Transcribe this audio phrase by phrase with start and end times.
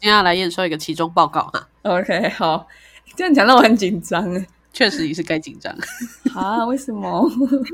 [0.00, 1.68] 今天要来验收一个期中报告哈。
[1.82, 2.66] OK，好，
[3.14, 4.46] 这样讲让我很紧张哎。
[4.72, 5.76] 确实你是该紧张。
[6.34, 6.64] 啊？
[6.64, 7.30] 为什么？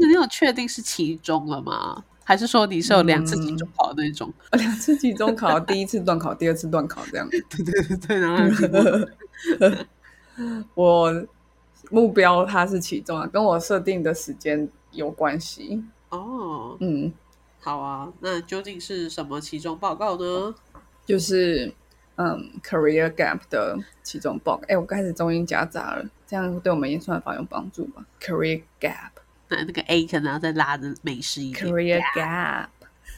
[0.08, 2.02] 你有确定是期中了吗？
[2.24, 4.32] 还是说你是有两次期中考的那种？
[4.54, 7.28] 两次期中考，第一次段考，第二次段考这样。
[7.30, 11.26] 对对对对，然后还有期末我
[11.90, 15.84] 目标它是期中啊，跟我设定的时间有关系。
[16.08, 17.12] 哦，嗯，
[17.60, 20.52] 好啊，那究竟是什么期中报告呢？
[21.06, 21.72] 就是
[22.16, 24.62] 嗯，career gap 的其中 bug。
[24.68, 29.10] 哎，我开始中英夹杂了，这样对我们演算法有帮助吧？career gap。
[29.48, 31.66] 那那个 A 可能要再拉的美式一点。
[31.66, 32.66] career gap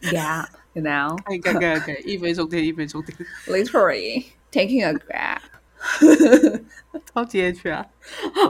[0.03, 3.17] gap you know 可以可以可以，一飞冲天，一飞冲天
[3.47, 5.41] ，literally taking a gap
[7.15, 7.85] 超级 H 啊！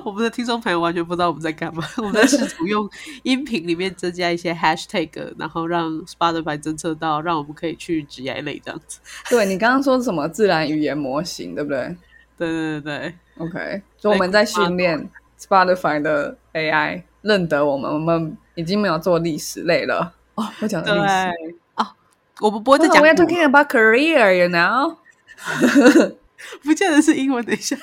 [0.04, 2.88] 我们的听众朋友完全不知道我们在干嘛，我们在试图用
[3.22, 9.00] 音频里面增加一些 hashtag，然后让 Spotify 侦测到，让我们可以去职业类这样子。
[9.30, 11.96] 对你刚刚说什么自然语言模型对不对
[12.36, 15.08] 对对对对，？OK，所以我们在训练
[15.38, 20.14] Spotify 的 AI 认得我们，我们已经没有做历史类了。
[20.34, 21.06] 哦，我讲的历史。
[21.06, 21.94] 对啊，
[22.40, 24.96] 我们不会再讲 We are talking about career, you know？
[26.62, 27.44] 不见得是英文。
[27.44, 27.76] 等一下，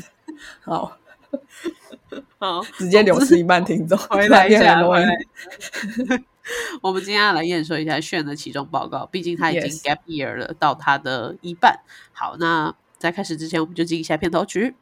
[0.60, 0.96] 好，
[2.38, 5.08] 好，直接流失一半听众，回来一下，回来。
[6.82, 11.80] 我们今天要来验收一下炫的期中报告，毕竟他已经 gap year 了，到他的一半。
[12.12, 14.74] 好，那在开始之前，我们就进一下片头曲。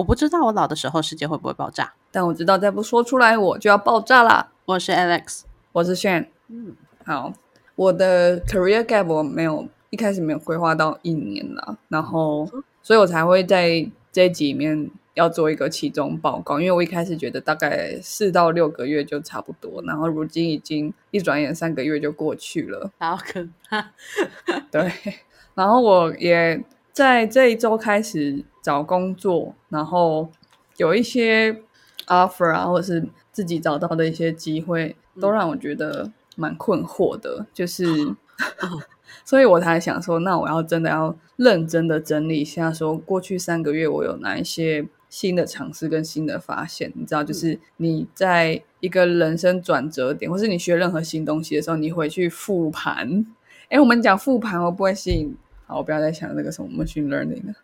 [0.00, 1.92] 我不知道我老的时候世界会不会爆炸。
[2.10, 4.48] 但我知道再不说出来我就要爆炸了。
[4.64, 7.30] 我是 Alex，我是炫，嗯，好，
[7.74, 12.48] 我的 career gap 我没有一开始没有规划到一年了，然后
[12.82, 23.90] 所以我才会在这一集里面要做一个期中报告，因为我一开始觉得大概四到六个月就差不多，然后如今已经一转眼三个月就过去了，好可怕。
[24.70, 24.90] 对，
[25.54, 26.64] 然后我也
[27.00, 30.28] 在这一周开始找工作，然后
[30.76, 31.62] 有一些
[32.06, 38.14] offer 啊，或者是自己找到的一些机会，都让我觉得蛮困惑的，就是，
[39.24, 53.24] 所以我才想说，那我要真的要认真的整理一下，说过去三个月我有哪一些新的尝试跟新的发现，你知道，就是你在一个人生转折点，或是你学任何新东西的时候，你回去复盘。
[53.70, 55.34] 哎，我们讲复盘会不会吸引？
[55.70, 57.54] 好，我不要再想那个什么 machine learning 了。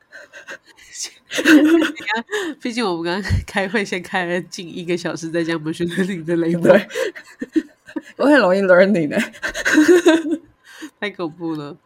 [2.63, 6.89] 毕竟我们刚刚开会先开了近一个小时，在讲 machine learning 的雷对，
[8.17, 9.19] 我很容易 learning 的。
[11.01, 11.77] 太恐怖了。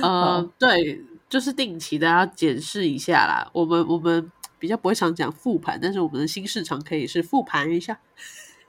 [0.00, 3.50] 呃，对，就是定期的要检视一下啦。
[3.52, 4.30] 我们我们
[4.60, 7.98] 比较不会常讲复盘，但是我们的新市场可以是复盘一下。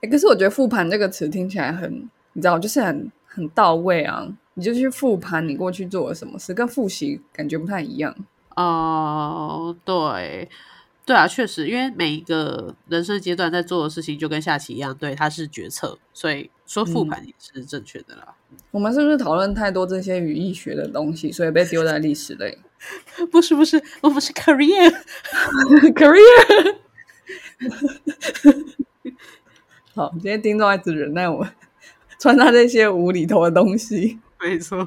[0.00, 4.26] 哎，可是我觉得复盘这个词听起来很，你知道，就是很很到位啊。
[4.58, 8.16] 你就去复盘你过去做了什么事，跟复习感觉不太一样。
[8.56, 10.48] 哦、对，
[11.04, 18.34] 对啊，确实，因为每一个人生阶段在做的事情就跟下棋一样，对，它是决策，所以说复盘也是正确的啦。
[18.70, 22.56] 我们是不是讨论太多这些语义学的东西，所以被丢在历史类
[23.30, 24.90] 不是不是，我们是 career。
[25.92, 26.76] career？
[29.94, 31.46] 好，今天听众一直忍耐我
[32.18, 34.18] 穿插这些无厘头的东西。
[34.40, 34.86] 没错，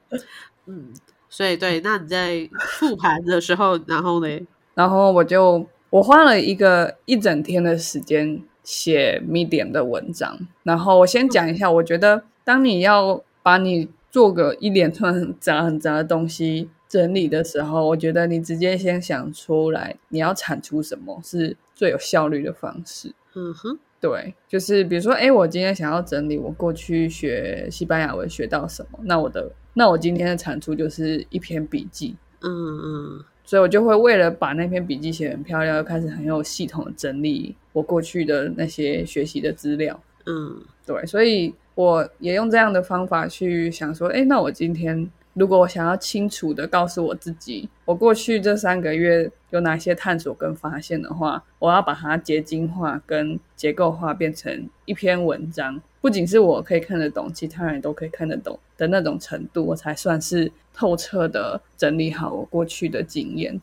[0.66, 0.92] 嗯，
[1.28, 4.46] 所以对，那你在复盘的时候，然后呢？
[4.74, 10.38] 然后我就我花了一个一整天的时间写 Medium 的文章。
[10.62, 23.14] 然后我先讲一下，我觉得当你要把你做个一连串很杂很杂的东西整理的时候，我觉得你直接先想出来你要产出什么是最有效率的方式。
[23.34, 32.16] 嗯哼，对，就是比如说，哎，我今天想要整理我过去学西班牙文学到什么，那我的那我今天的产出就是一篇笔记。
[32.40, 39.98] 嗯嗯所以我就会为了把那篇笔记写得很漂亮，又开始很有系统的整理我过去的那些学习的资料。
[40.26, 55.80] 嗯对，所以我也用这样的方法去想说，哎，那我今天如果我想要清楚的告诉我自己，我过去这三个月有哪些探索跟发现的话，我要把它结晶化跟结构化，变成一篇文章。
[56.00, 63.60] 不仅是我可以看得懂，其他人都可以看得懂的那种程度，我才算是透彻的整理好我过去的经验。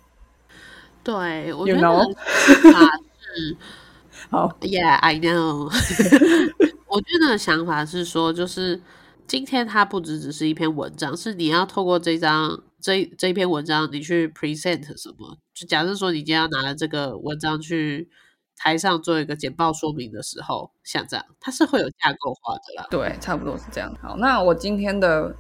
[1.04, 1.82] 对，我觉得？
[1.82, 3.58] 想法是
[4.32, 5.70] 好，，Yeah, I know。
[6.88, 8.80] 我觉得想法是说，就是
[9.28, 15.38] 今天它不只只是一篇文章，是你要透过这张这这一篇文章你去 present 什么？
[15.54, 18.10] 就假设说你今天要拿了这个文章去
[18.56, 22.88] 台上做一个简报说明的时候，像这样，它是会有架构化的啦。
[22.92, 23.94] 对，差不多是这样。
[24.02, 25.36] 好，那我今天的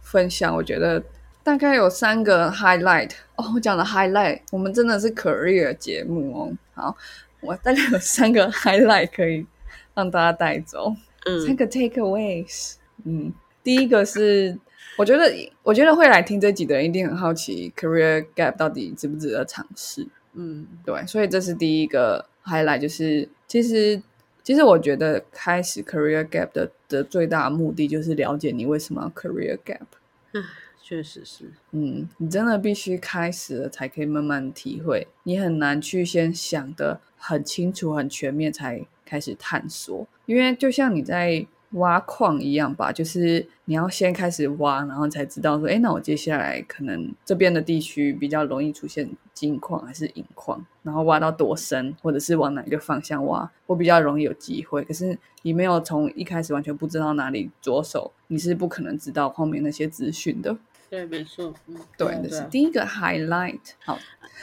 [0.00, 1.02] 分享，我觉得
[1.44, 3.52] 大概有三个 highlight 哦。
[3.54, 6.52] 我讲的 highlight，我们真的是 career 节目哦。
[6.74, 6.96] 好，
[7.40, 9.46] 我大概有三个 highlight 可以
[9.94, 10.92] 让大家带走，
[11.24, 12.74] 三嗯个 takeaways。
[13.04, 14.58] 嗯，第一个是，
[14.96, 15.24] 我觉得
[15.62, 20.06] 我觉得会来听这集的人一定很好奇 career gap 到底值不值得尝试。
[20.34, 24.00] 嗯对，所以这是第一个 highlight，就是其实
[24.42, 30.42] 其实我觉得开始 career gap 的的最大的目的就是了解你为什么要 career gap。
[30.80, 31.44] 确实是。
[31.72, 35.06] 嗯，你真的必须开始了，才可以慢慢体会。
[35.24, 40.06] 你很难去先想的很清楚、很全面，才开始探索。
[40.24, 54.82] 因为就像你在挖矿一样吧，就是你要先开始挖，然后才知道说，哎，那我接下来可能这边的地区比较容易出现金矿还是银矿，然后挖到多深，或者是往哪一个方向挖，我比较容易有机会。
[54.82, 60.56] 可是你没有从一开始完全不知道哪里着手，你是不可能知道后面那些资讯的。
[60.88, 61.52] 对，没错。
[61.66, 63.60] 嗯，对，啊这是第一个 highlight。
[63.84, 63.98] 好，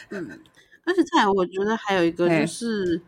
[0.09, 0.39] 嗯，
[0.85, 3.01] 而且再来，我觉得还有一个就是，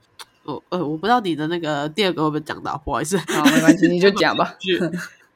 [0.48, 3.18] 哦呃，我不知道你的那个第二个会不会讲到，不好意思。
[3.18, 4.56] 好，没关系，你就讲吧。
[4.60, 4.92] 是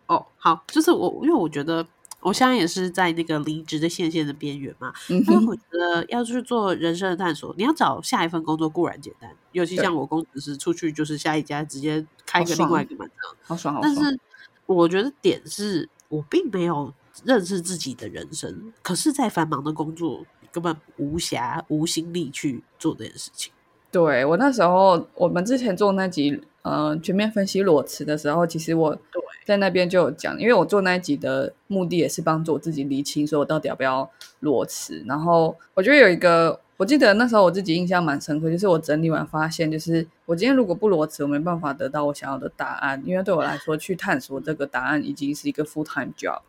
[0.07, 1.85] 哦，好，就是我，因为我觉得
[2.21, 13.93] 我现在也是在那个离职的线线的边缘嘛，嗯哼，但我觉得要去做人生的探索，你要找下一份工作固然简单，尤其像我工程师出去就是下一家直接开一个另外一个门章，好爽，好爽。
[13.93, 14.19] 但是
[14.65, 16.93] 我觉得点是我并没有
[17.25, 23.51] 认识自己的人生，可是，在繁忙的工作根本无暇无心力去做这件事情。
[23.91, 28.97] 对我那时候，我们之前做那集呃全面分析裸辞的时候，其实我
[29.45, 34.09] 在那边就有讲，因为我做那一集的目的也是帮助我自己理清，说我到底要不要
[34.39, 35.03] 裸辞。
[35.05, 46.39] 然后我觉得有一个，我记得那时候我自己印象蛮深刻，就是我整理完发现，就是我今天如果不裸辞，我没办法得到我想要的答案，因为对我来说，去探索这个答案已经是一个 full time job。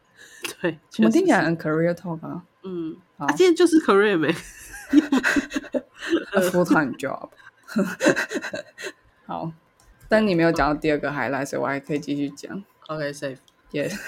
[0.61, 4.33] 对，我们确实是听起来很 career talk 啊嗯，好啊，今天就是 career 没。
[6.51, 7.29] full time job。
[9.27, 9.53] 好，
[10.09, 12.63] 但你没有讲到第二个 highlight，所以我还可以继续讲。
[12.89, 13.99] OK，safe，yes、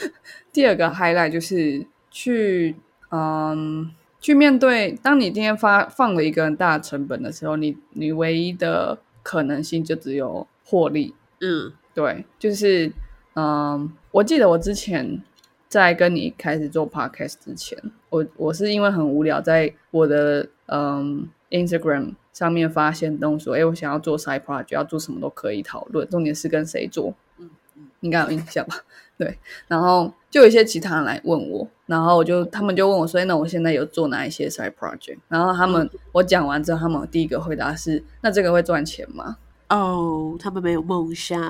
[0.52, 2.76] 第二个 highlight 就是去
[3.10, 11.14] 嗯去面对，当你今天发放了一个很大的成本的时候，你你唯一的可能性就只有获利。
[11.40, 12.92] 嗯对，就是
[13.34, 15.22] 嗯，我记得我之前
[15.70, 17.78] 在跟你开始做 podcast 之前，
[18.10, 28.74] 我我是因为很无聊，在我的嗯 Instagram 上面发现动说，哎，我想要做 side project，要做什么都可以讨论，重点是跟谁做，嗯嗯应该有印象吧？
[29.16, 29.38] 对，
[29.68, 35.18] 然后就有一些其他人来问我，然后我就他们就问我说，诶那我现在有做哪一些 side project？
[35.28, 39.36] 然后他们、我讲完之后，他们第一个回答是，那这个会赚钱吗？
[39.68, 41.40] 哦，他们没有梦想，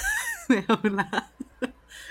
[0.48, 1.26] 没有啦，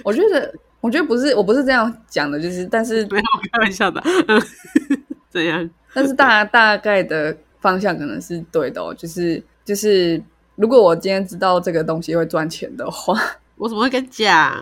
[0.03, 4.01] 我觉得，我觉得不是，我不是这样讲的，就是，但是，没有开玩笑的。
[4.27, 4.41] 嗯
[5.29, 5.69] 怎样？
[5.93, 10.21] 但是大大概的方向可能是对的、哦，就是，就是，
[10.55, 13.13] 如果我今天知道这个东西会赚钱的话，
[13.57, 14.55] 我怎么会跟你讲？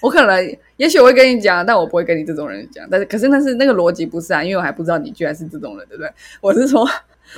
[0.00, 2.86] 我可能，也许我会跟你讲，但我不会跟你这种人讲。
[2.90, 6.10] 但是，可是那是那个逻辑不是啊，因为我还不知道你居然是这种人，对不对？
[6.40, 6.88] 我是说，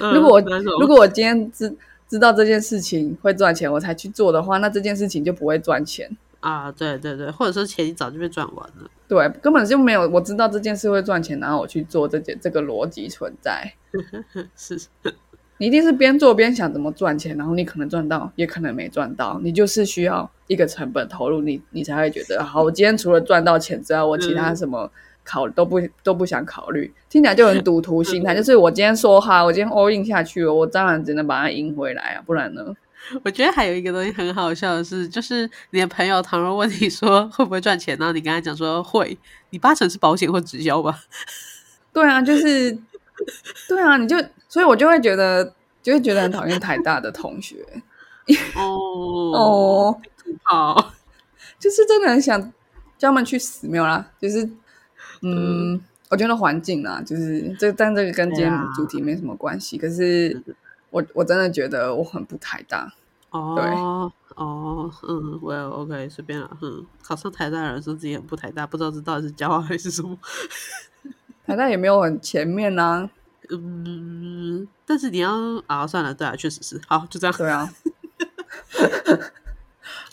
[0.00, 0.40] 嗯如果我
[0.80, 1.74] 如果我今天知
[2.08, 6.08] 知道这件事情会赚钱，我才去做的话，那这件事情就不会赚钱。
[6.42, 8.90] 啊，对对对，或者说钱你早就被赚完了。
[9.08, 13.72] 对，根本就没有我知道这件事会赚钱，然后我去做这件这个逻辑存在。
[14.56, 14.76] 是，
[15.58, 19.40] 你一定是边做边想怎么赚钱，然后你可能赚到，也可能没赚到。
[19.44, 22.64] 你就是需要一个成本投入，你你才会觉得好。
[22.64, 24.90] 我今天除了赚到钱之外，我其他什么
[25.22, 28.34] 考都不都不想考虑，听起来就很赌徒心态。
[28.36, 32.74] 就是我今天说哈，我今天 all in 下去了，我当然只能把它赢回来啊，不然呢？
[33.24, 39.16] 我觉得还有一个东西很好笑的是，就是你的朋友倘若问你说会不会赚钱，然后你跟他讲说会，
[39.50, 41.00] 你八成是保险或直销吧？
[41.92, 42.76] 对啊，就是
[43.68, 44.16] 对啊，你就
[44.48, 47.56] 所以，我就会觉得就会觉得很讨厌台大的同学
[48.54, 48.62] 哦
[49.34, 50.00] 哦。
[50.44, 50.92] 好，
[51.58, 52.40] 就是真的很想
[52.96, 54.48] 叫他们去死，没有啦，就是
[55.20, 59.76] 嗯，我觉得环境啦，就是这，但这个跟今天主题没什么关系。
[59.76, 60.42] 可是
[60.92, 62.92] 我我真的觉得我很不台大，
[63.30, 70.16] 哦哦，嗯，Well OK，随便了，嗯，考上台大的人说自己很不台大，不知道这到底是骄傲还是什么。
[71.44, 73.10] 台大也没有很前面啊，
[73.50, 75.32] 嗯，但是你要
[75.66, 77.36] 啊，算了，对啊，确实是，好，就这样。
[77.36, 77.72] 对啊。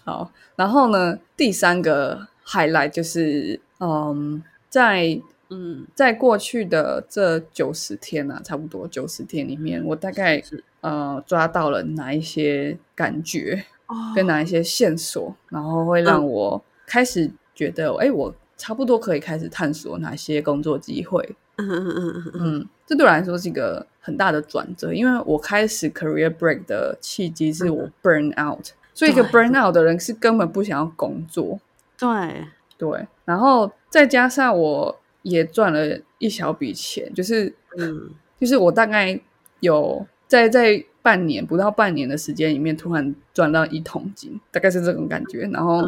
[0.06, 21.36] 好，然后呢，第三个 highlight 就是，嗯，在嗯，在过去的这九十天啊，差不多九十天里面，我大概是呃抓到了哪一些感觉，哦跟哪一些线索，然后会让我开始觉得，哎、我差不多可以开始探索哪些工作机会。
[21.58, 31.60] 嗯嗯嗯嗯嗯嗯，这对我来说是一个很大的转折，因为我开始 career break 的契机是我 burn out，、所以一个 burn out 的人是根本不想要工作。
[31.98, 32.46] 对，
[32.78, 38.12] 对，然后再加上我也赚了一小笔钱，就是嗯。
[38.40, 39.20] 就是我大概
[39.60, 45.42] 有在在半年不到半年的时间里面，突然赚到一桶金，大概是这种感觉。
[45.52, 45.82] 然后，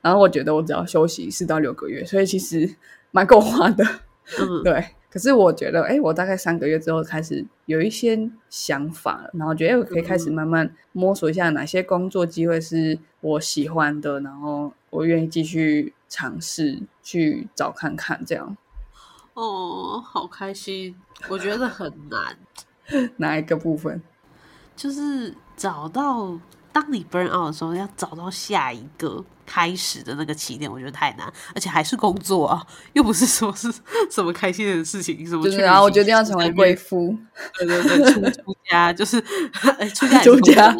[0.00, 2.74] 然后我觉得我只要休息四到六个月，所以其实
[3.10, 3.84] 蛮够花的。
[4.40, 18.56] 嗯，对，可是我觉得，哎，我大概三个月之后开始有一些想法了，然后觉得，哎，我可以开始慢慢摸索一下哪些工作机会是我喜欢的，然后我愿意继续尝试去找看看，这样
[19.34, 20.96] 哦，好开心，
[21.28, 22.38] 我觉得很难，
[23.18, 24.02] 哪一个部分？
[24.76, 26.38] 就是找到
[26.72, 33.72] 当你 burn out 的时候，要找到下一个开始的那个起点，我觉得太难，而且还是工作啊，又不是说是
[34.10, 37.16] 什么开心的事情，什么就是，去然后我决定要成为贵妇，
[37.58, 39.22] 对对对，出出家就是
[39.78, 40.76] 哎出家出家。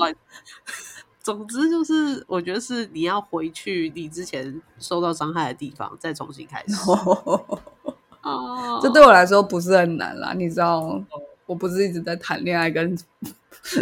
[1.22, 6.74] 总之就是，我觉得是你要回去你之前受到伤害的地方，再重新开始。
[8.22, 10.34] 哦，这对我来说不是很难啦。
[10.34, 11.02] 你知道，
[11.46, 12.96] 我不是一直在谈恋爱跟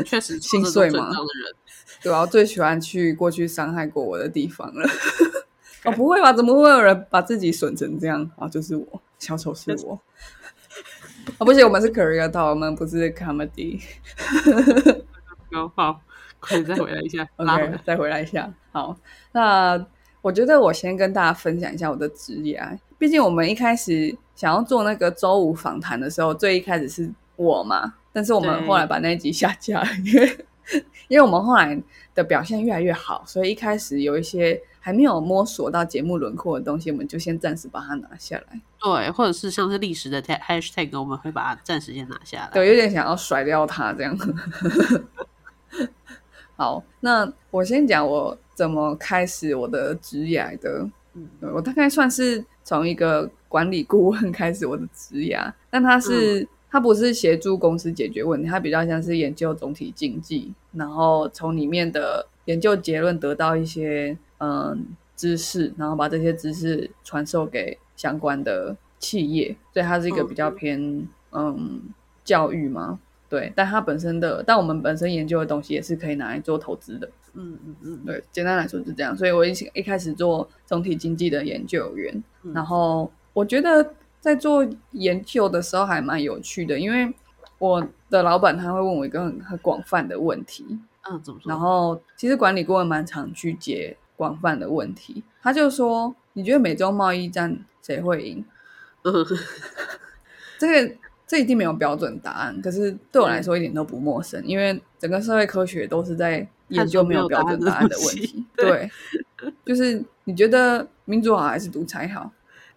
[0.04, 1.16] 确实心碎吗嘛，
[2.02, 4.88] 对啊，我最喜欢去过去伤害过我的地方了。
[5.84, 6.32] 哦，不会吧？
[6.32, 8.28] 怎么会有人把自己损成这样？
[8.36, 10.00] 啊，就是我，小丑是我。
[11.38, 13.80] 啊，不行，我们是 career talk，我们不是 comedy。
[15.52, 16.00] 好好，
[16.40, 17.80] 快点再回来一下， OK，来。
[17.84, 18.52] 再回来一下。
[18.72, 18.96] 好，
[19.32, 19.86] 那
[20.20, 22.72] 我觉得我先跟大家分享一下我的职业啊。
[22.98, 30.46] 毕竟我们一开始想要做那个周五访谈的时候，最一开始是我嘛，但是我们对后来把那一集下架了，因为
[31.08, 31.82] 因为我们后来
[32.14, 38.60] 的表现越来越好，所以一开始有一些还没有摸索到节目轮廓的东西，我们就先暂时把它拿下来。
[38.80, 42.50] 对，或者是像是历史的 tag hashtag，我们会把它暂时先拿下来。
[42.52, 44.16] 对，有点想要甩掉它这样。
[46.56, 50.88] 好，那我先讲我怎么开始我的职涯的。
[51.40, 71.82] 我大概算是从一个管理顾问开始我的职涯，但他是、他不是协助公司解决问题，它比较像是研究总体经济，然后从里面的研究结论得到一些嗯知识，然后把这些知识传授给相关的企业，所以它是一个比较偏嗯
[72.24, 72.98] 教育嘛。
[73.28, 77.06] 对，但它本身的，但我们本身研究的东西也是可以拿来做投资的。
[77.34, 79.16] 嗯嗯嗯，对，简单来说是这样。
[79.16, 87.12] 所以我一一开始做总体经济的研究员，嗯然后我觉得在做研究的时候还蛮有趣的，因为
[87.58, 90.64] 我的老板他会问我一个很很广泛的问题，
[91.10, 91.48] 嗯，怎么说？
[91.50, 95.24] 然后其实管理顾问蛮常去解广泛的问题。
[95.42, 98.44] 他就说：“你觉得美洲贸易战谁会赢
[99.02, 99.12] 嗯，？”
[100.56, 100.94] 这个
[101.26, 108.46] 这一定没有标准答案，可是对我来说一点都不陌生，因为整个社会科学都是在研究没有标准答案的问题。
[108.54, 108.88] 对，
[109.66, 112.30] 就是你觉得民主好还是独裁好？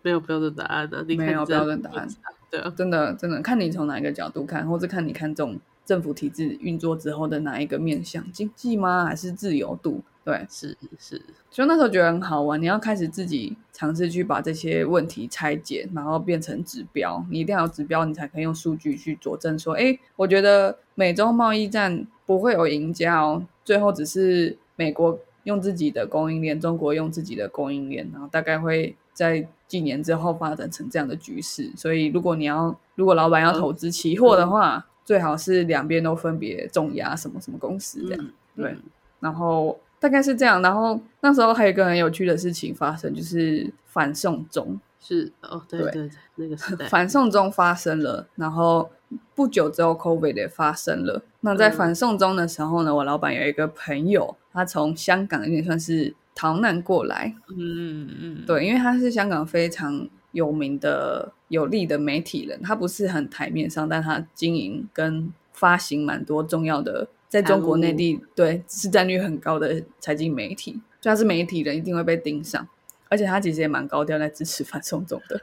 [0.06, 2.08] 没有标准答案的、没有标准答案。
[2.52, 9.04] 对啊，真的真的看你从哪一个角度看，或者看你看重政府体制运作之后的哪一个面向，经济吗？
[9.04, 10.04] 还是自由度？
[10.24, 11.20] 对，是是，
[11.50, 12.62] 所以那时候觉得很好玩。
[12.62, 17.26] 你要开始自己尝试去把这些问题拆解，然后变成指标。
[17.32, 31.72] 你一定要有指标，你才可以用数据去佐证说，哎，我觉得美洲贸易战不会有赢家哦，最后只是美国用自己的供应链，中国用自己的供应链，然后大概会在几年之后发展成这样的局势。
[31.76, 38.26] 所以，如果你要，如果老板要投资期货的话，最好是两边都分别重压什么什么公司这样。
[38.26, 38.84] 嗯，对嗯
[39.20, 40.62] 然后大概是这样。
[40.62, 44.80] 然后那时候还有一个很有趣的事情发生，就是反送中。
[45.00, 48.90] 是哦，对对对对，那个时代， 反送中发生了，然后
[49.36, 51.22] 不久之后，COVID 也发生了。
[51.42, 72.68] 那在嗯反送中的时候呢，我老板有一个朋友，他从香港有点算是逃难过来，嗯嗯嗯，对，因为他是香港非常有名的、有力的媒体人，他不是很台面上，但他经营跟发行蛮多重要的，在中国内地对市占率很高的财经媒体，所以他是媒体人，一定会被盯上。
[73.08, 75.40] 而且他其实也蛮高调在支持反送中的，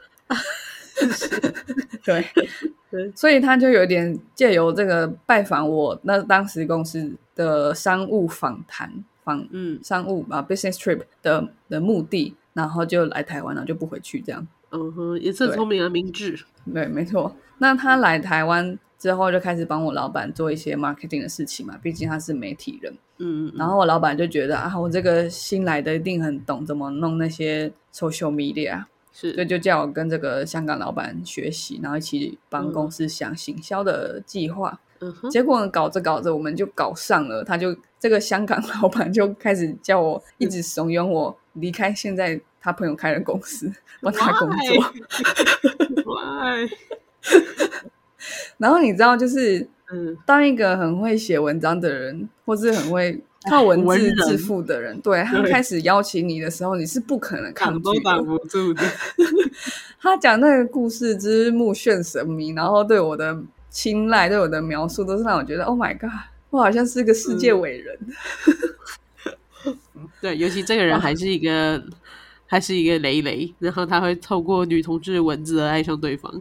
[2.03, 2.23] 对，
[2.91, 8.91] 对所以他就有点借由这个拜访我那当时公司的商务访谈
[9.23, 14.45] 访嗯商务啊 business trip 的的目的，然后就来台湾了，就不回去这样。
[14.71, 16.39] 嗯哼，也是聪明啊，明智。
[16.73, 17.35] 对，没错。
[17.59, 22.91] 那他来台湾之后，就开始帮我老板做一些 marketing 的事情嘛，毕竟他是媒体人。
[23.19, 34.79] 嗯嗯然后我老板就觉得啊，我这个新来的一定很懂怎么弄那些 social media，是所以，就叫我跟这个香港老板学习，然后一起帮公司想行销的计划。
[34.99, 43.71] 嗯哼，结果，搞着搞着我们就搞上了，他就这个香港老板就开始叫我一直怂恿我离开现在他朋友开的公司，
[44.03, 44.93] 帮他工作。
[46.03, 46.69] 喂，
[48.57, 58.03] 然后你知道，就是嗯，当一个很会写文章的人，或是很会靠文字致富的人，对他对开始邀请你的时候，你是不可能抗挡都拒。
[58.03, 58.83] 挡不住的。
[60.01, 66.11] 他讲那个故事之目眩神迷，然后对我的青睐、对我的描述，都是让我觉得，Oh my god，
[66.57, 67.99] 我好像是个世界伟人。
[70.21, 71.83] 对，尤其这个人还是一个。
[72.45, 76.31] 还是一个雷雷，然后他会透过女同志的文字而爱上对方，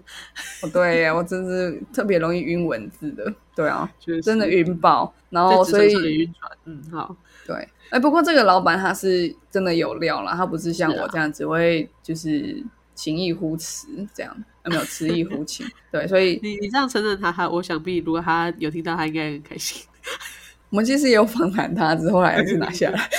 [0.62, 5.10] 哦，对呀，我真是特别容易晕文字的，对啊，就是真的晕爆。
[5.30, 6.52] 然后所以晕船。
[6.66, 7.16] 嗯，好，
[7.46, 12.62] 对，哎，不过这个老板他是真的有料了，他不是像我这样只会就是
[12.94, 15.66] 情意呼词这样，啊没有词意呼情。
[15.90, 19.82] 对，所以你你这样承认他，他我想必如果他有听到，他应该很开心。
[20.70, 23.10] 我们其实也有访谈他，只是后来还是拿下来。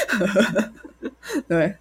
[1.47, 1.75] 对，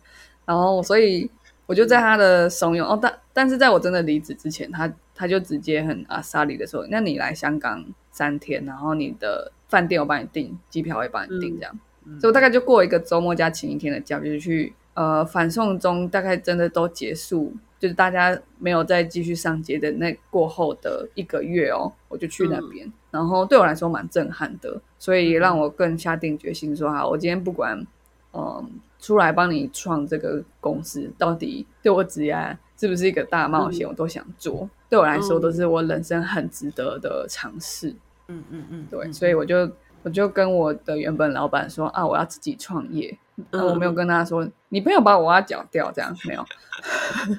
[0.45, 1.31] 然后所以
[1.67, 11.73] 我就在他的怂恿哦，但但是在我真的离职之前，他他就直接很啊萨里的说，那你来香港三天，然后你的饭店我帮你订，机票我也帮你订，这样。
[12.05, 27.85] 嗯所以我大概就过一个周末加请一天的假，就是去呃反送中大概真的都结束，就是大家没有再继续上街的那过后的一个月哦，我就去那边，然后对我来说蛮震撼的，所以让我更下定决心说好，我今天不管
[28.33, 28.71] 嗯
[29.01, 37.93] 出来帮你创这个公司，到底对我职业是不是一个大冒险，我都想做，对我来说都是我人生很值得的尝试。
[38.29, 39.69] 嗯嗯嗯，对，嗯所以我就
[40.03, 43.17] 我就跟我的原本老板说啊，我要自己创业。
[43.51, 46.45] 嗯我没有跟他说，你不要把我要缴掉，这样没有。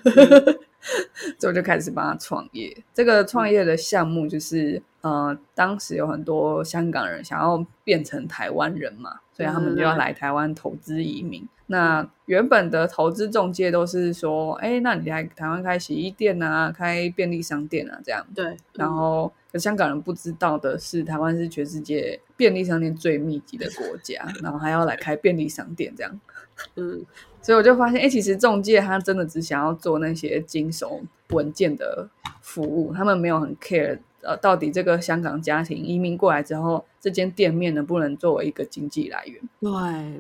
[1.40, 2.76] 所以我就开始帮他创业。
[2.94, 11.48] 这个创业的项目就是，呃，当时有很多香港人想要变成台湾人嘛，所以他们就要来台湾投资移民。
[11.68, 18.26] 那原本的投资中介都是说，哎，那你来台湾开洗衣店啊，开便利商店啊，这样。
[18.36, 26.20] 对，然后，可香港人不知道的是，台湾是全世界便利商店最密集的国家，然后还要来开便利商店这样。
[26.76, 27.06] 嗯
[27.42, 32.10] 所以我就发现，哎，其实中介他真的只想要做那些经手文件的
[32.42, 39.42] 服务，他们没有很 care 呃，到底这个香港家庭移民过来之后，这间店面能不能作为一个经济来源？
[39.60, 39.70] 对，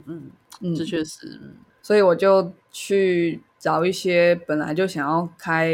[0.06, 5.74] 嗯，嗯这确实，嗯所以我就去找一些本来就想要开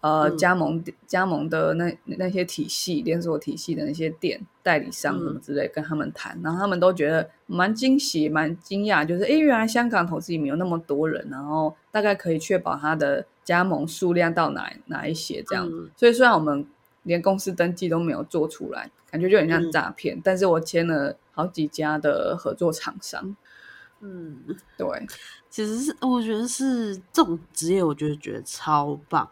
[0.00, 15.68] 呃嗯加盟加盟的那那些体系连锁体系的那些店代理商什么嗯之类，跟他们谈，然后他们都觉得蛮惊喜、蛮惊讶，就是诶，原来香港投资移民有那么多人，然后大概可以确保他的加盟数量到哪哪一些这样。
[15.70, 16.66] 嗯所以虽然我们
[17.02, 23.36] 连公司登记都没有做出来，感觉就很像嗯诈骗，但是我签了好几家的合作厂商，
[24.00, 24.38] 嗯，
[24.76, 24.86] 对。
[25.48, 29.28] 其实是我觉得是这种职业，我觉得觉得超棒。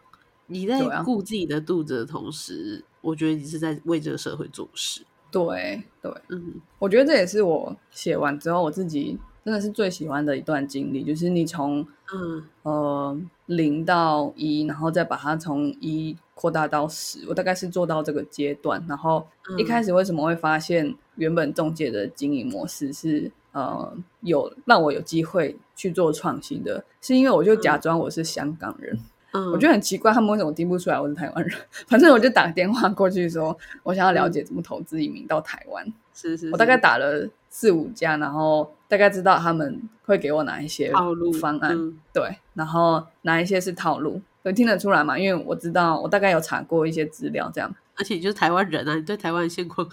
[0.49, 5.01] 你在顾自己的肚子的同时，我觉得你是在为这个社会做事。
[5.31, 18.83] 对对，嗯我觉得这也是我写完之后我自己真的是最喜欢的一段经历，就是你从嗯呃零到一，然后再把它从一扩大到十，我大概是做到这个阶段。
[18.87, 19.25] 然后
[19.57, 28.95] 一开始为什么会发现原本中介的经营模式是呃有让我有机会去做创新的，是因为我就假装我是香港人。
[28.95, 31.57] 嗯，我觉得很奇怪，他们为什么听不出来我是台湾人？
[31.87, 35.85] 反正我就打电话过去说，我想要了解怎么投资移民到台湾。
[36.13, 41.97] 是是，我大概打了四五家，然后大概知道他们会给我哪一些套路方案，嗯。
[42.13, 45.17] 对，然后哪一些是套路，能，听得出来嘛？
[45.17, 47.73] 因为我知道，我大概有查过一些资料，这样。
[47.97, 49.87] 而且你就是台湾人啊，你对台湾的现况，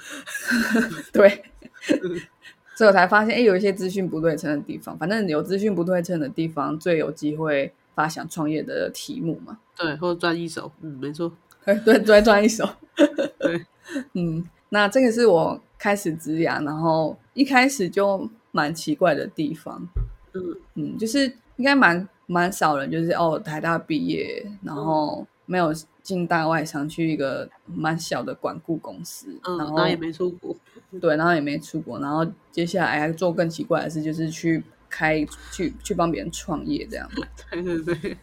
[1.13, 1.43] 对，
[2.77, 9.59] 所以我才发现，哎，有一些资讯不对称的地方，反正有资讯不对称的地方，最有机会发想创业的题目嘛。
[9.77, 11.33] 对，或者赚一手，嗯，没错，
[11.65, 12.65] 对 对，专赚一手。
[13.41, 13.67] 对，
[14.15, 19.85] 嗯，那这个是我开始职涯，然后一开始就蛮奇怪的地方。
[20.33, 20.43] 嗯
[20.75, 21.25] 嗯，就是
[21.57, 30.57] 应该蛮蛮少人，就是哦，台大毕业，然后没有进大外商，去一个蛮小的管顾公司，嗯，然后然后也没出国，
[31.01, 37.09] 对，然后也没出国，然后接下来还做更奇怪的事，就是去开去去帮别人创业这样。
[37.51, 38.17] 对对对，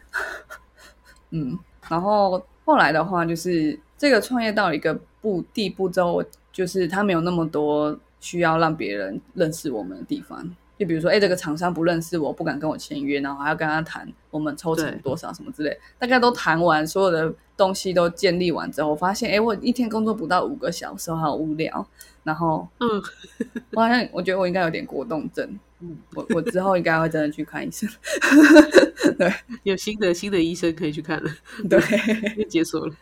[1.32, 1.58] 嗯，
[1.90, 10.56] 然后后来的话，就是这个创业到一个步地步之后，就是他没有那么多需要让别人认识我们的地方。
[10.76, 21.86] 就比如说，哎，这个厂商不认识我，不敢跟我签约，然后还要跟他谈我们抽成多少什么之类，大概都谈完，所有的东西都建立完之后，我发现，哎，我一天工作不到五个小时，好无聊。
[22.24, 22.88] 然后嗯，
[23.74, 25.48] 我好像我觉得我应该有点过动症，
[25.84, 27.90] 嗯，我我之后应该会真的去看医生。
[29.18, 29.32] 对
[29.64, 31.30] 有新的新的医生可以去看了，
[31.70, 31.78] 对，
[32.32, 32.96] 因为解锁了。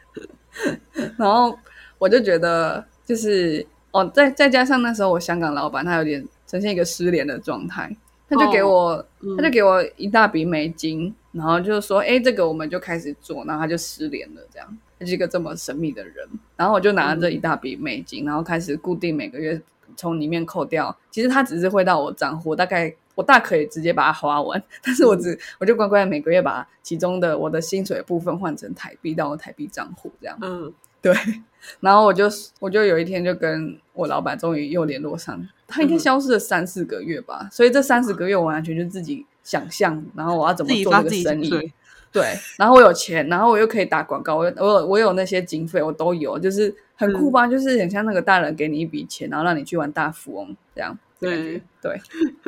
[1.18, 1.58] 然后
[2.00, 7.96] 我就觉得，就是哦，再再加上那时候我香港老板他有点呈现一个失联的状态，
[8.28, 16.28] 他就给我、嗯他就给我一大笔美金，然后就说，哎，这个我们就开始做，然后他就失联了，这样，他是一个这么神秘的人。
[16.58, 19.62] 然后我就拿着这一大笔美金，然后开始固定每个月
[19.96, 22.94] 从里面扣掉，其实他只是汇到我账户，大概。
[23.14, 30.38] 我大可以直接把它花完， 但是我只我就乖乖每个月把其中的我的薪水部分换成台币到我台币账户这样。
[30.42, 31.14] 嗯，对，
[31.82, 32.30] 然后我就
[32.62, 41.50] 我就有一天就跟我老板终于又联络上，他应该嗯消失了三四个月吧，所以这三四个月我完全就自己想象，然后我要怎么做这个生意，
[42.14, 42.24] 对，
[42.58, 52.02] 然后我有钱，然后我又可以打广告，我有我有我有那些经费，我都有，就是很酷嗯吧，就是很像那个大人给你一笔钱，然后让你去玩大富翁这样的感觉，对，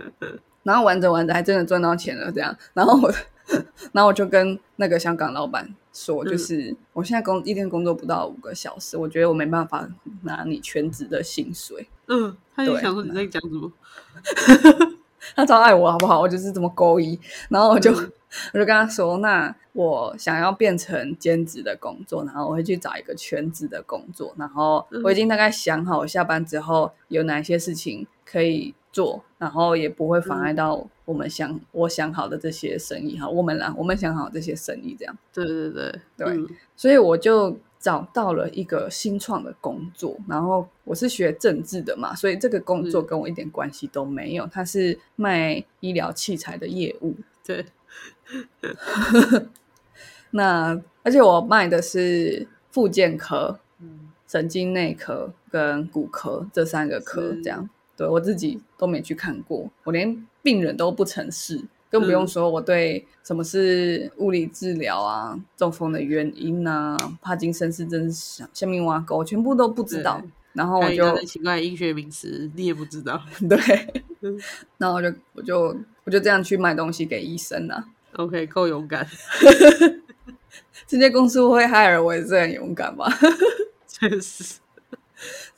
[0.63, 3.12] 然后玩着玩着还真的赚到钱了，这样，然后我，
[3.92, 9.89] 然后我就跟那个香港老板说，就嗯是、我现在工一天工作不到五个小时，我觉得我没办法
[10.22, 11.88] 拿你全职的薪水。
[12.08, 13.72] 嗯，他就想说你在讲什么？
[15.36, 16.20] 他超爱我，好不好？
[16.20, 17.18] 我就是这么勾引，
[17.50, 18.12] 然后我就、嗯
[18.54, 33.17] 我就跟他说，那我想要变成兼职的工作，然后我会去找一个全职的工作，然后我已经大概想好，我下班之后有哪些事情可以做，然后也不会妨碍到我们想、我想好的这些生意。
[33.17, 36.48] 哈，我们啦，我们想好这些生意这样，对对对对嗯。
[36.76, 43.06] 所以我就找到了一个新创的工作，然后我是学政治的嘛，所以这个工作嗯。
[43.08, 47.15] 跟我一点关系都没有，他是卖医疗器材的业务。
[47.46, 47.65] 对，
[50.32, 57.69] 那而且我卖的是复健科、嗯，神经内科跟骨科这三个科，是这样。
[57.96, 70.19] 对我自己都没去看过，我连病人都不曾试，更不用嗯说我对什么是物理治疗啊、中风的原因啊、帕金森氏症、下下面挖沟，全部都不知道。
[70.54, 73.22] 然后我就奇怪医学名词，你也不知道。
[73.48, 73.58] 对
[74.22, 74.39] 嗯，
[74.80, 77.86] 然后我就我就我就这样去卖东西给医生啊。
[78.17, 79.08] OK，够勇敢，
[80.88, 83.08] 这些公司会 hire 我也是很勇敢吧？
[83.88, 84.60] 确实。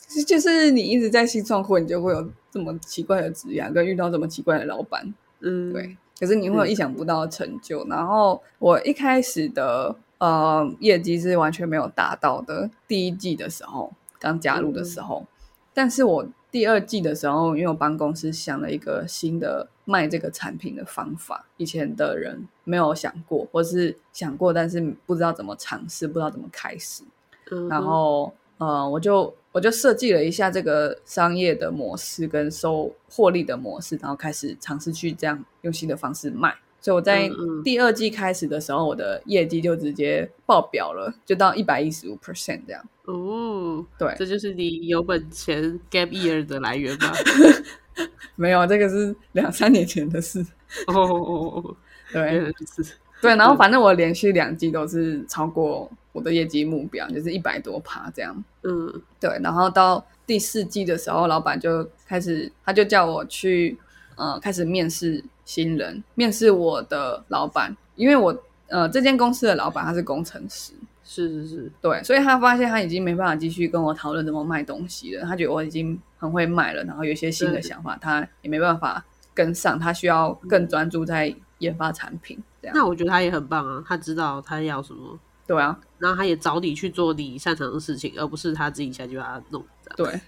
[0.07, 5.97] 就就是你一直在新创会，你就会有这么奇怪的职业，跟遇到这么奇怪的老板，嗯，对。
[6.17, 7.85] 可是你会有意想不到的成就。
[7.89, 15.25] 然后我一开始的呃业绩是完全没有达到的，第一季的时候刚加入的时候，
[15.73, 27.03] 但是我第二季的时候，因为我帮公司想了一个新的卖这个产品的方法，以前的人没有想过，或是想过，但是不知道怎么尝试，不知道怎么开始。
[27.51, 36.55] 嗯，然后呃，我就我就设计了一下这个商业的模式跟收获利的模式，然后开始尝试去这样用新的方式卖。
[36.81, 37.27] 所以我在
[37.63, 42.83] 第二季开始的时候，我的业绩就直接爆表了，就到一百一十五 percent 这样。
[43.05, 47.11] 哦，对，这就是你有本钱 gap year 的来源吧？
[48.35, 50.39] 没有这个是两三年前的事。
[50.87, 51.75] 哦哦哦哦，
[52.11, 52.83] 对来如此。
[53.21, 58.43] 对，然后反正我连续两季都是超过我的业绩目标，就是一百多趴这样。
[58.63, 63.77] 嗯对，然后到第四季的时候，老板就开始，他就叫我去，
[64.15, 70.73] 呃，开始面试新人，面试我的老板，因为我，呃，这间公司的老板他是工程师，
[71.07, 89.63] 是是是，对，所以他发现他已经没办法继续跟我讨论怎么卖东西了，他觉得我已经很会卖了，然后有一些新的想法，他也没办法跟上，他需要更专注在研发产品，这样，那我觉得他也很棒啊，他知道他要什么，对啊，然后他也找你去做你擅长的事情，而不是他自己下去把它弄。
[89.95, 90.19] 对，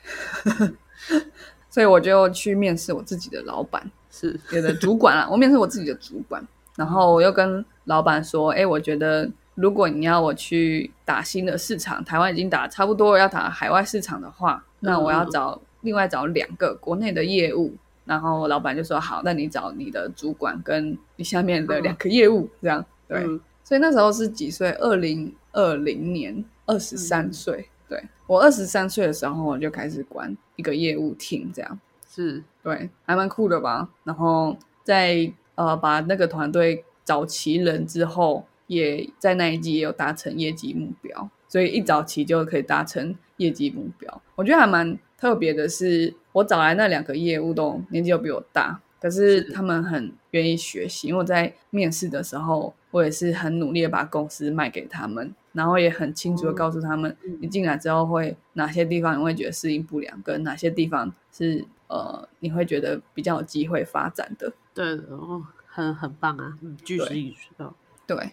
[1.72, 17.74] 所以我就去面试我自己的老板，是，有的主管啊，我面试我自己的主管，然后我又跟老板说，哎，我觉得如果你要我去打新的市场，台湾已经打差不多，要打海外市场的话，那我要找另外找两个国内的业务。
[18.06, 23.24] 然后老板就说好，那你找你的主管跟你下面的两个业务，这样对。
[23.24, 24.72] 嗯所以那时候是几岁？
[24.80, 27.68] 二零二零年，二十三岁。
[27.90, 31.80] 对我二十三岁的时候，我就开始管一个业务 team，这样。
[32.10, 33.90] 是，对，还蛮酷的吧？
[34.06, 44.22] 然后在呃把那个团队找齐人之后，也在那一季也有达成业绩目标，所以一早期就可以达成业绩目标。
[44.36, 51.08] 我觉得还蛮特别的是，我找来那两个业务都年纪又比我大，可是他们很愿意学习。
[51.08, 64.52] 因为我在面试的时候，我也是很努力的把公司卖给他们，然后也很清楚的告诉他们，你进来之后会哪些地方你会觉得适应不良，跟哪些地方是呃你会觉得比较有机会发展的。
[64.74, 67.74] 对的，哦，很很棒啊，嗯，据实以说，
[68.08, 68.32] 对，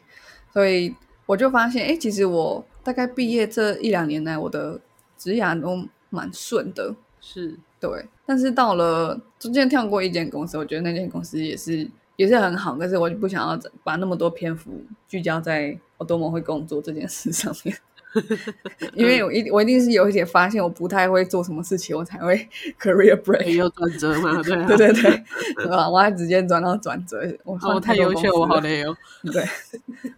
[0.53, 0.95] 所以
[1.27, 4.81] 我就发现，哎，其实我大概毕业这一两年来，我的
[5.19, 8.07] 职涯都蛮顺的，是对。
[8.25, 17.77] 但是到了中间跳过一间公司，我觉得那间公司也是也是很好，但是我就不想要把那么多篇幅聚焦在我多么会工作这件事上面。
[18.95, 22.37] 因为我一我一定是有一点发现，我不太会做什么事情，我才会
[22.81, 24.41] career break 有转折嘛？
[24.45, 25.25] 对对对
[25.57, 28.97] 对，啊，我还直接转到转折，我太优秀，我好累哦。
[29.33, 29.45] 对，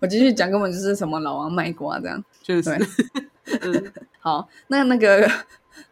[0.00, 2.70] 我继续讲，根本就是什么老王卖瓜这样，就是
[3.60, 5.30] 嗯，好，那那个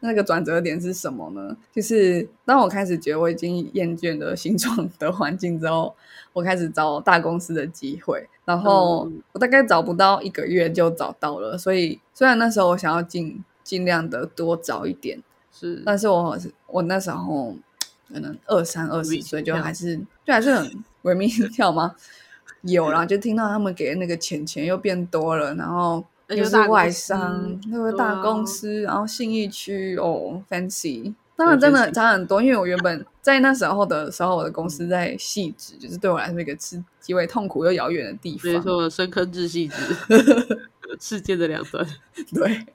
[0.00, 1.56] 那个转折点是什么呢？
[1.72, 5.94] 就是当我开始觉得我已经厌倦了新创的环境之后，
[6.34, 8.28] 我开始找大公司的机会。
[8.44, 15.18] 然后我大概找不到一个月就找到了，所以虽然那时候我想要尽尽量的多找一点，
[15.50, 17.56] 是，但是我我那时候
[18.12, 21.94] 可能二三二十岁就还是就还是很微命跳 吗？
[22.60, 31.14] 有啦，就听到他们给的那个钱钱又变多了，然后又是外商，那个大公司，然后信义区哦，fancy。
[31.36, 38.52] 当然，真的差很多，因为我原本在那时候的时候，我的公司在细致，就是对我来说一个是极为痛苦又遥远的地方。
[38.52, 39.76] 没错，深坑至细致，
[41.00, 41.86] 世界的两端。
[42.32, 42.66] 对，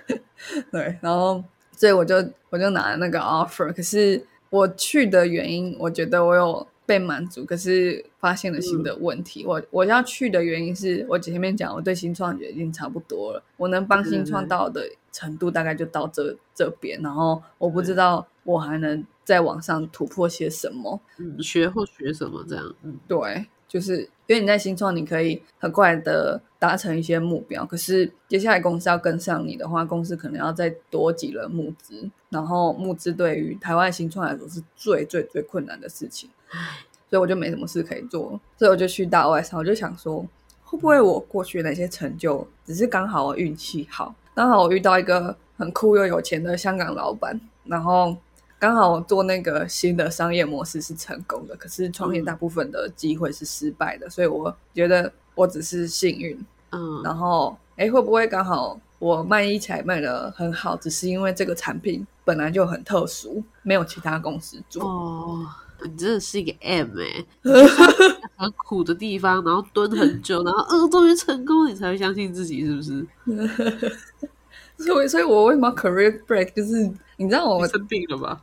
[0.72, 1.42] 对，然后
[1.76, 2.16] 所以我就
[2.50, 6.66] 我就拿了那个 offer，可是我去的原因，我觉得我有。
[6.88, 9.44] 被满足，可是发现了新的问题。
[9.44, 36.30] 我我要去的原因是我前面讲，我对新创已经差不多了，我能帮新创到的程度大概就到这这边，然后我不知道我还能在网上突破些什么，嗯，学或学什么这样，嗯，对，就是因为你在新创，你可以很快的达成一些目标，可是接下来公司要跟上你的话，公司可能要再多几轮募资，然后募资对于台湾新创来说是最最最困难的事情。
[37.10, 39.58] 所以我就没什么事可以做，所以我就去大外商。
[39.58, 40.26] 我就想说，
[40.62, 48.14] 会不会我过去那些成就，只是刚好我运气好，刚好我遇到一个很酷又有钱的香港老板，然后
[48.58, 56.38] 刚好我做那个新的商业模式是成功的，可是创业大部分的机会是失败的，所以我觉得我只是幸运。
[56.72, 64.84] 嗯，然后哎，会不会刚好我卖衣彩卖的很好，只是因为这个产品本来就很特殊，没有其他公司做。
[64.84, 65.46] 哦。
[65.84, 67.24] 你真的是一个 M 哎，
[68.36, 73.06] 很苦的地方，然后蹲很久，然后呃，终于成功，你才会相信自己，是不是？
[74.78, 76.52] 所以，所以我为什么 career break？
[76.54, 78.40] 就是你知道我生病了吧？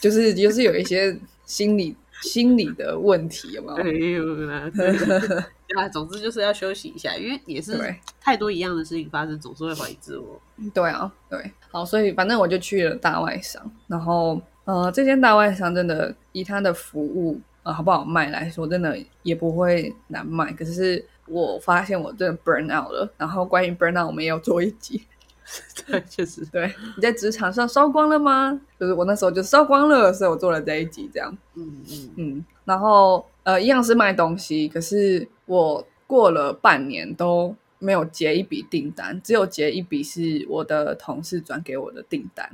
[0.00, 3.84] 就是就是有一些心理心理的问题，有没有？
[3.84, 4.70] 没有啦。
[4.74, 4.96] 对
[5.78, 7.78] 啊，总之就是要休息一下，因为也是
[8.20, 10.40] 太多一样的事情发生，总是会怀疑自我。
[10.74, 11.52] 对啊，对。
[11.70, 14.40] 好，所以反正我就去了大外商，然后。
[14.70, 20.52] 呃，这间大外商真的以它的服务呃好不好卖来说，真的也不会难卖。
[20.52, 23.12] 可是我发现我真的 burn out 了。
[23.16, 25.02] 然后关于 burn out，我们也有做一集。
[25.84, 28.60] 对，确实，对你在职场上烧光了吗？
[28.78, 31.36] 就是我那时候就烧光了，所以我做了这一集这样。
[31.56, 32.44] 嗯嗯嗯。
[32.64, 42.48] 然后呃，一样是卖东西，可是我过了半年都没有结一笔订单，只有结一笔是我的同事转给我的订单。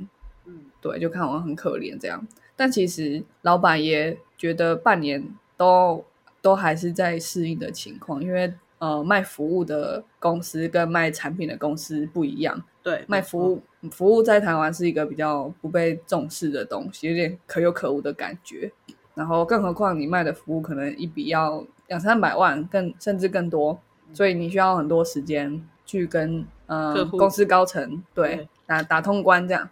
[0.87, 5.23] 嗯，对，就看我很可怜这样，但其实老板也觉得半年
[5.55, 6.03] 都
[6.41, 12.63] 都还是在适应的情况，因为呃，卖服务的公司跟卖产品的公司不一样。
[12.83, 18.71] 对，卖服务服务在台湾是一个比较不被重视的东西，有点可有可无的感觉。
[19.15, 23.79] 然后，更何况你卖的服务可能一笔要两三百万，更甚至更多，
[24.13, 29.67] 所以你需要很多时间去跟呃公司高层对打打通关这样。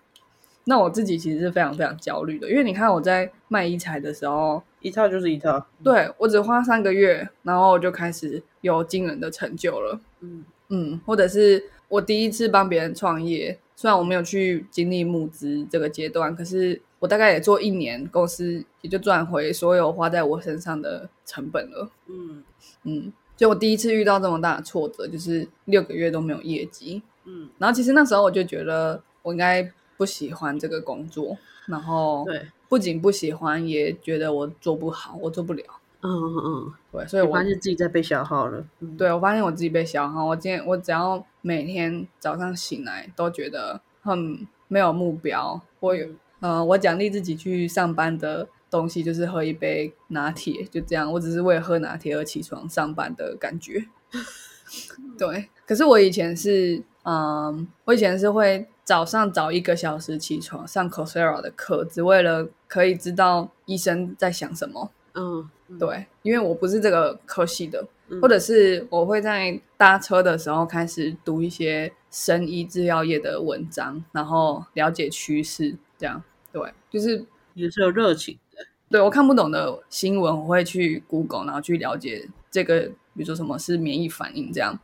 [0.68, 10.00] 那我自己其实是非常非常焦虑的，因为你看我在卖衣材的时候，一套就是一套，对我只花三个月，然后就开始有惊人的成就了。
[10.22, 21.92] 嗯嗯，或者是我第一次帮别人创业，虽然我没有去经历募资这个阶段，可是我大概也做一年，公司也就赚回所有花在我身上的成本了。
[22.08, 22.44] 嗯
[22.86, 27.04] 嗯，就我第一次遇到这么大的挫折，就是六个月都没有业绩。
[27.26, 29.72] 嗯，然后其实那时候我就觉得我应该。
[29.98, 35.64] 不喜欢这个工作，然后对，不仅不喜欢，也觉得我做不好，我做不了。
[36.02, 38.64] 嗯嗯嗯，对，所以我我发现自己在被消耗了。
[38.80, 40.26] 嗯，对我发现我自己被消耗。
[40.26, 45.60] 我今天我只要每天早上醒来都觉得很没有目标。
[45.80, 46.08] 我有
[46.42, 51.12] 呃，我奖励自己去上班的东西就是喝一杯拿铁，就这样。
[51.12, 53.88] 我只是为了喝拿铁而起床上班的感觉。
[55.18, 64.92] 对，可是我以前是，嗯，我以前是会早上早一个小时起床上 Coursera 的课，只为了可以知道医生在想什么。
[65.14, 65.48] 嗯，
[65.80, 78.66] 对，因为我不是这个科系的，嗯或者是我会在搭车的时候开始读一些生医制药业的文章，然后了解趋势，这样对，就是也是有热情的。
[78.90, 82.82] 对我看不懂的新闻，我会去 Google，然后去了解这个，
[83.14, 84.78] 比如说什么是免疫反应这样，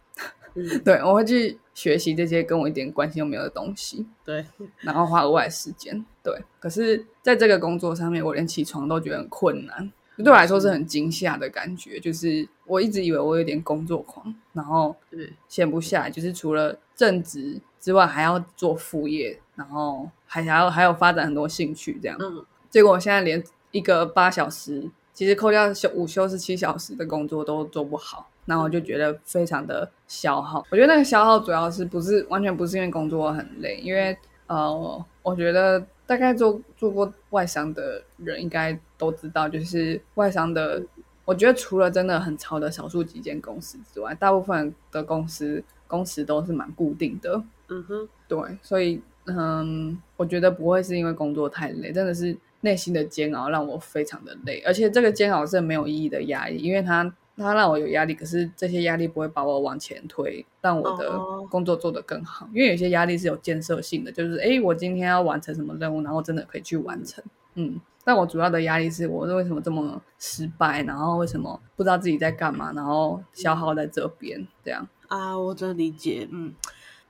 [0.55, 4.45] 嗯， 对我会去学习这些跟我一点关系都没有的东西，对，
[4.81, 6.33] 然后花额外时间，对。
[6.59, 9.91] 可是在这个工作上面，我连起床都觉得很困难。
[10.17, 22.17] 对我来说是很惊吓的感觉，就是我一直以为我有点工作狂，然后对，闲不下来，就是除了正职之外，还要做副业，然后还还要还有发展很多兴趣这样。
[22.19, 30.65] 嗯结果我现在连一个八小时，其实扣掉休午休是七小时的工作都做不好，然后我就觉得非常的消耗。
[30.71, 40.83] 我觉得那个消耗主要是不是完全不是因为工作很累，因为呃，我觉得大概做做过外商的人应该都知道，就是外商的，
[41.23, 47.41] 我觉得除了真的很超的少数几间公司之外，大部分的公司工时都是蛮固定的。
[47.69, 62.47] 嗯哼，对，所以嗯，我觉得不会是因为工作太累，真的是内心的煎熬让我非常的累，而且这个煎熬是没有意义的压力，因为它它让我有压力，可是这些压力不会把我往前推，让我的哦工作做得更好。
[62.53, 67.23] 因为有些压力是有建设性的，就是诶，我今天要完成什么任务，然后真的可以去完成，
[67.55, 67.79] 嗯。
[68.03, 74.87] 但我主要的压力是我是为什么这么失败，然后为什么不知道自己在干嘛，然后消耗在这边这样。
[75.07, 76.51] 啊，我真理解，嗯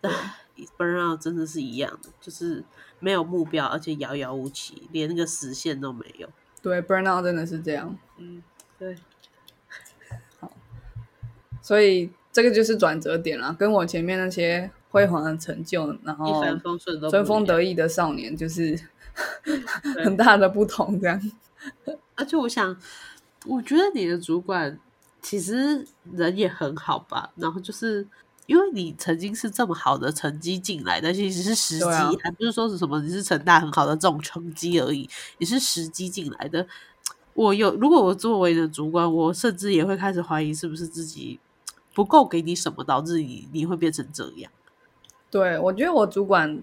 [0.77, 2.63] ，burnout 真的是一样的，就是
[2.99, 6.29] 没有目标，而且遥遥无期，连那个实现都没有。
[6.61, 7.97] 对，burnout 真的是这样。
[8.17, 8.43] 嗯，
[8.77, 8.95] 对，
[10.39, 10.51] 好
[11.61, 18.79] 所以这个就是转折点啦，跟我前面那些辉煌的成就，然一后帆风顺都春风得意的少年，就是
[20.03, 20.99] 很大的不同。
[20.99, 21.31] 这样，
[22.15, 22.75] 而且我想，
[23.45, 24.77] 我觉得你的主管
[25.21, 28.05] 其实人也很好吧，然后就是
[28.51, 31.85] 因为你曾经是这么好的成绩进来但，其实是时机，
[32.21, 36.67] 还不是说是什么你是成大很好的这种成绩而已，你是时机进来的。
[37.33, 41.39] 我有，如果我作为你的主管，我甚至也会开始怀疑是不是自己
[41.93, 44.51] 不够给你什么，导致你你会变成这样。
[45.29, 46.61] 对我觉得我主管，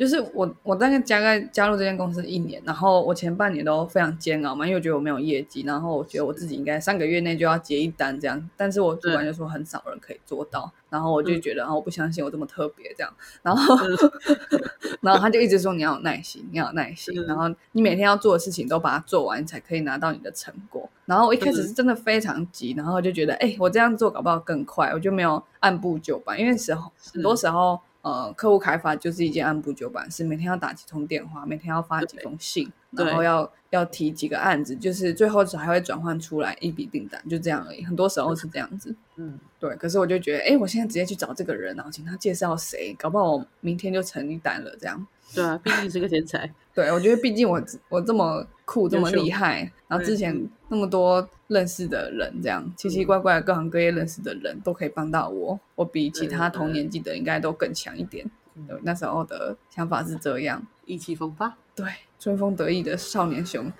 [0.00, 13.76] 就是我我大概加概加入这间公司一年，然后我前半年都非常煎熬嘛，因为我觉得我没有业绩，然后我觉得我自己应该三个月内就要结一单这样，但是我主管就说很少人可以做到，然后我就觉得，啊，我不相信我这么特别这样，然后
[15.02, 17.26] 然后他就一直说你要有耐心，你要有耐心，嗯。
[17.26, 20.88] 然后你每天要做的事情都把它做完，你才可以拿到你的成果。
[21.04, 27.78] 然后我一开始是真的非常急，然后就觉得，哎、我这样做搞不好更快，我就没有按部就班，因为时候很多时候。
[28.02, 37.84] 呃，客户开发就是一件按部就班，是每天要打几通电话，每天要发几封信，然后要要提几个案子，就是最后还会转换出来一笔订单，就这样而已。
[37.84, 38.94] 很多时候是这样子。
[39.16, 44.74] 嗯，对，可是我就觉得，哎，我现在直接去找这个人，然后请他介绍谁，搞不好我明天就成一单了。
[44.80, 46.50] 这样，对啊，毕竟是个天才。
[46.72, 58.30] 对我觉得，毕竟我我这么酷，这么厉害，然后之前那么多认识的人，这样奇奇怪怪各行各业认识的人都可以帮到我，我比其他同年纪的应该都更强一点。
[58.68, 60.64] 对，那时候的想法是这样。
[60.86, 61.86] 意气风发，对，
[62.18, 63.72] 春风得意的少年雄。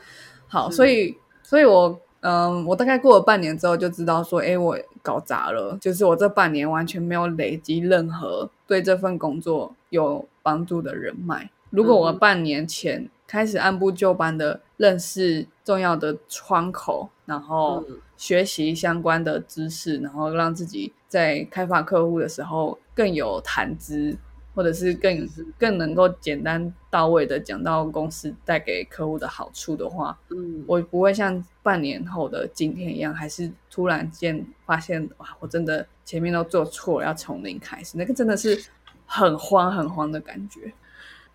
[0.49, 11.51] 好，所以，所以我，嗯，我大概过了半年之后就知道说，哎，我搞砸了，就是我这半年完全没有累积任何对这份工作有帮助的人脉。
[11.71, 17.99] 如果我嗯半年前开始按部就班的认识重要的窗口，然后嗯。
[18.21, 24.15] 学习相关的知识，然后让自己在开发客户的时候更有谈资，
[24.55, 25.27] 或者是更
[25.59, 38.63] 更能够简单到位的讲到公司带给客户的好处的话，嗯，我不会像半年后的今天一样，还是突然间发现哇，我真的前面都做错了，要从零开始，那个真的是。
[39.13, 40.73] 很慌很慌的感觉。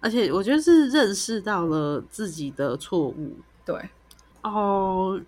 [0.05, 3.35] 而且我觉得是认识到了自己的错误
[3.65, 3.75] 对，
[4.43, 5.19] 哦，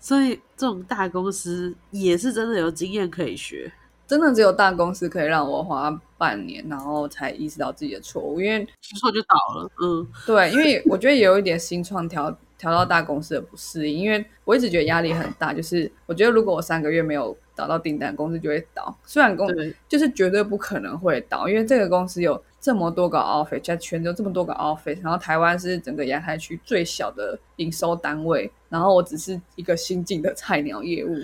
[0.00, 3.70] 所以这种大公司也是真的有经验可以学。
[4.06, 18.96] 真的只有大公司可以让我花半年，然后才意识到自己的错误，因为说错就倒了，嗯，对，因为我觉得也有一点新创调调到大公司的不适应，因为我一直觉得压力很大，就是我觉得如果我三个月没有找到订单，公司就会倒。
[19.04, 31.16] 虽然公对，就是绝对不可能会倒，因为这个公司有这么多个 office，在泉州这么多个 office，然后台湾是整个亚太区最小的营收单位，然后我只是一个新进的菜鸟业务，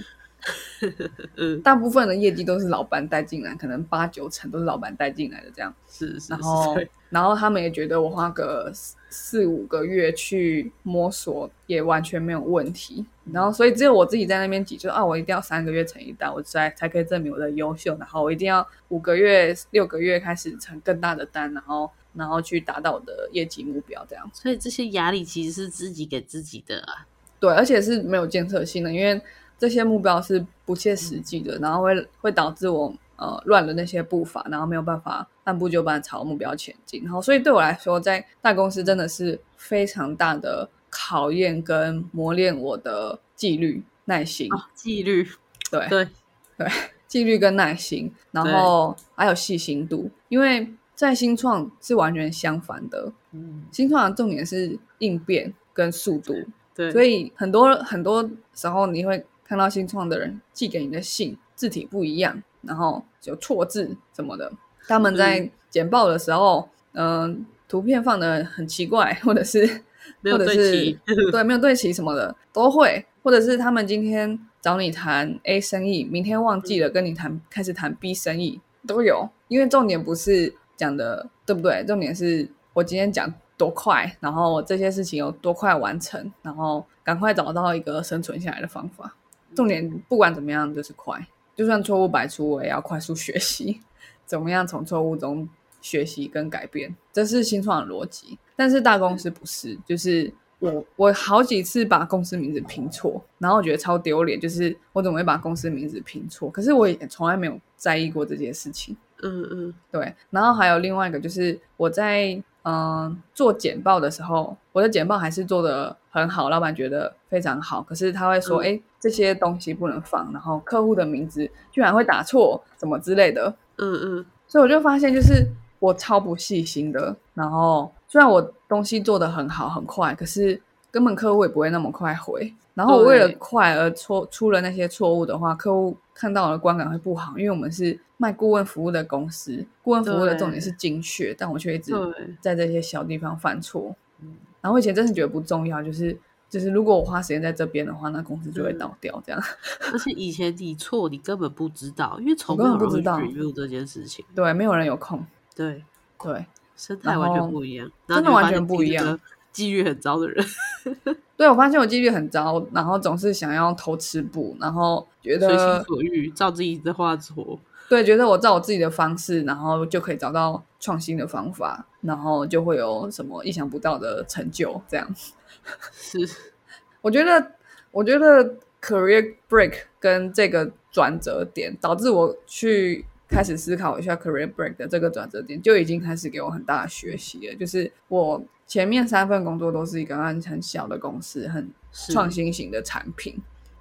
[1.37, 5.75] 嗯， 大部分的业绩都是老板带进来，可能八九成都是老板带进来的这样。
[5.89, 6.77] 是是然后，
[7.11, 13.05] 然后他们也觉得我花个四四五个月去摸索也完全没有问题。
[13.33, 17.97] 然后所以只有我自己在那边挤，就啊，我一定要三个月成一单，我才才可以证明我的优秀。
[17.99, 24.31] 然后我一定要五个月、六个月开始成更大的单，然后然后去达到我的业绩目标，这样。
[24.33, 27.07] 所以这些压力其实是自己给自己的啊。
[27.41, 29.21] 对，而且是没有建设性的，因为
[29.59, 37.03] 这些目标是不切实际的，然后会会导致我呃乱了那些步伐，然后没有办法按部就班朝目标前进。
[37.05, 45.29] 然后，所以对我来说，在大公司真的是非常大的考验跟磨练我的纪律、耐心，啊，纪律，
[45.71, 45.89] 对。
[45.89, 46.09] 对。
[46.57, 46.69] 对，
[47.09, 53.13] 纪律跟耐心，然后还有细心度，因为在新创是完全相反的。
[53.33, 56.33] 嗯，新创的重点是应变跟速度，
[56.73, 64.53] 对，所以很多很多时候你会看到新创的人寄给你的信字体不一样，然后有错字什么的。
[64.87, 69.83] 他们在简报的时候，嗯、图片放的很奇怪，或者是
[70.21, 70.99] 没有或者是对齐，
[71.33, 89.15] 对没有对齐什么的都会，或者是他们今天找你谈 A 生意，明天忘记了跟你谈开始谈 B 生意都有，因为重点不是讲的对不对，重点是我今天讲多快，然后这些事情有多快完成，然后赶快找到一个生存下来的方法。
[89.55, 91.25] 重点不管怎么样就是快，
[91.55, 93.81] 就算错误百出，我也要快速学习，
[94.27, 95.49] 怎么样从错误中
[95.81, 98.39] 学习跟改变，这是新创的逻辑。
[98.57, 106.49] 但是大公司不是，就是我我好几次把公司名字拼错，然后我觉得超丢脸，就是我怎么会把公司名字拼错？
[106.51, 108.97] 可是我也从来没有在意过这件事情。
[109.23, 112.33] 嗯嗯，对，然后还有另外一个就是我在
[112.63, 117.83] 嗯、呃做简报的时候，我的简报还是做的很好，老板觉得非常好。
[117.83, 123.55] 可是他会说，嗯哎、这些东西不能放，然后客户的名字居然会打错，什么之类的。
[123.79, 125.47] 嗯嗯，所以我就发现，就是
[125.79, 127.17] 我超不细心的。
[127.35, 132.55] 然后虽然我东西做的很好很快，可是根本客户也不会那么快回。
[132.73, 141.93] 然后我为了快而错出了那些错误的话，客户看到的观感会不好，因为我们是卖顾问服务的公司，顾问服务的重点是精确，但我却一直，
[142.41, 144.37] 在这些小地方犯错嗯。
[144.61, 146.17] 然后我以前真的觉得不重要，就是
[146.49, 149.21] 就是如果我花时间在这边的话，那公司就会嗯倒掉。
[149.27, 149.43] 这样
[149.93, 154.25] 而且以前你错，你根本不知道，因为从我没有人会根本不知道 review 这件事情。
[154.37, 155.27] 对，没有人有空。
[155.57, 155.83] 对，
[156.23, 156.47] 对，
[156.77, 159.19] 生态完全不一样，真的完全不一样，
[159.53, 160.45] 纪律很糟的人，
[161.37, 167.59] 对我发现我纪律很糟，然后总是想要偷吃补，然后觉得随心得所欲，照自己的话做。
[167.87, 174.81] 对，觉得我照我自己的方式，然后就可以找到创新的方法，然后就会有什么意想不到的成就。
[174.89, 175.15] 这样，
[175.93, 176.19] 是，
[177.03, 177.53] 我觉得，
[177.91, 187.55] 我觉得 career break 跟这个转折点，导致我去开始思考一下 career break 的这个转折点，就已经开始给我很大的学习了。
[187.57, 193.37] 就是我前面三份工作都是一个很很小的公司，很创新型的产品，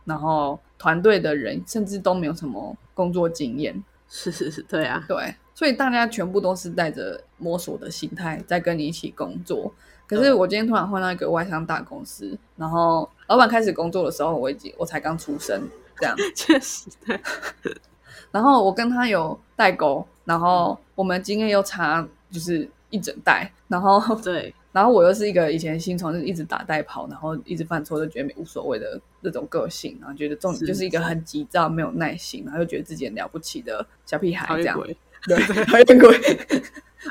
[0.05, 9.73] 然后团队的人甚至都没有什么工作经验，是是是，对啊，对，所以大家全部都是带着摸索的心态在跟你一起工作。
[10.05, 15.67] 可是我今天突然换到一个外商大公司，然后老板开始工作的时候，我已经我才刚出生，
[15.97, 17.19] 这样， 确实对，
[18.31, 34.79] 然后我跟他有代沟，然后我们经验又差，就是一整代，然后对， 然后我又是一个以前新创，就是一直打带跑，然后一直犯错，就觉得无所谓的那种个性，然后觉得重点就是一个很急躁、没有耐心，然后又觉得自己很了不起的小屁孩这样。
[35.25, 36.19] 对， 讨厌鬼，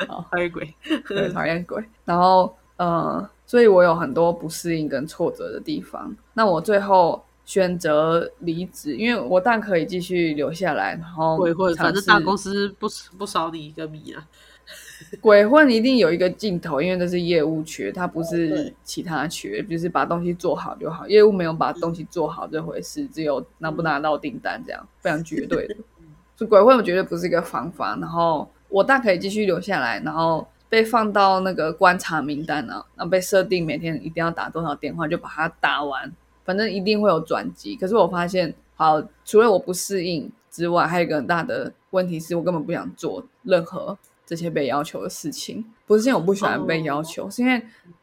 [0.07, 0.75] 讨厌鬼，
[1.09, 1.83] 对，讨厌鬼。
[2.05, 6.15] 然后呃，所以我有很多不适应跟挫折的地方。
[6.35, 12.87] 那我最后选择离职，因为我但可以继续留下来，然后鬼混，反正大公司不
[13.19, 14.27] 不少你一个米啊。
[15.21, 21.07] 鬼混一定有一个尽头，因为这是业务缺，它不是其他缺，就是把东西做好就好。
[21.09, 25.75] 业务没有把东西做好这回事，只有拿不拿到订单这样，非常绝对的。
[26.37, 27.97] 所以鬼混我觉得不是一个方法。
[28.01, 36.11] 然后我大可以继续留下来，然后被放到那个观察名单啊，然后被设定每天一定要打多少电话，就把它打完，
[36.45, 37.77] 反正一定会有转机。
[37.77, 45.65] 可是我发现，好，除了我不适应之外，还有一个很大的问题是我根本不想做任何这些被要求的事情。
[45.87, 47.63] 不是因为我不喜欢被要求，是因为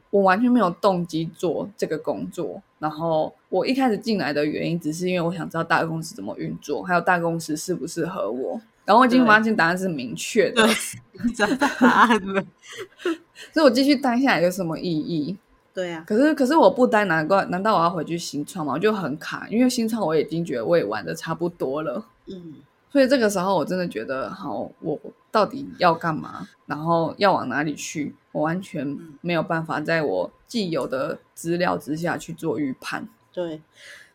[0.09, 2.61] 我完全没有动机做这个工作。
[2.79, 8.61] 然后我一开始进来的原因，只是因为我想知道大公司怎么运作，还有大公司适不适合我。
[8.85, 10.67] 然后我已经发现答案是明确的，
[11.35, 12.43] 找到答案了。
[13.51, 15.37] 所以我继续待下来有什么意义？
[15.79, 18.73] 对啊、可是可是我不待，难怪难道我要回去新创吗？
[18.73, 22.03] 我就很卡，因为新创我已经觉得我也玩的差不多了。
[22.25, 22.55] 嗯，
[22.91, 24.99] 所以这个时候我真的觉得，好，我
[25.31, 26.45] 到底要干嘛？
[26.65, 28.13] 然后要往哪里去？
[28.33, 33.07] 我完全没有办法在我既有的资料之下去做预判。
[33.31, 33.61] 对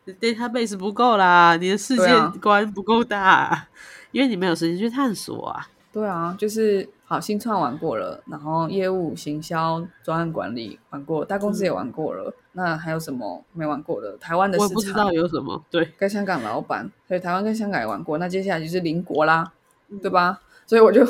[0.05, 2.05] 你，database 不够啦，你的世界
[2.41, 3.67] 观不够大，
[4.11, 5.67] 因为你没有时间去探索啊。
[5.91, 12.33] 对啊，就是好新创玩过了，然后业务、行销、专案管理玩过，大公司也玩过了。
[12.53, 14.17] 那还有什么没玩过的？
[14.17, 18.17] 台湾的市场我也不知道有什么，对，跟香港老板，所以台湾跟香港也玩过。
[18.17, 19.51] 那接下来就是邻国啦，
[19.89, 20.41] 嗯对吧？
[20.65, 21.07] 所以我就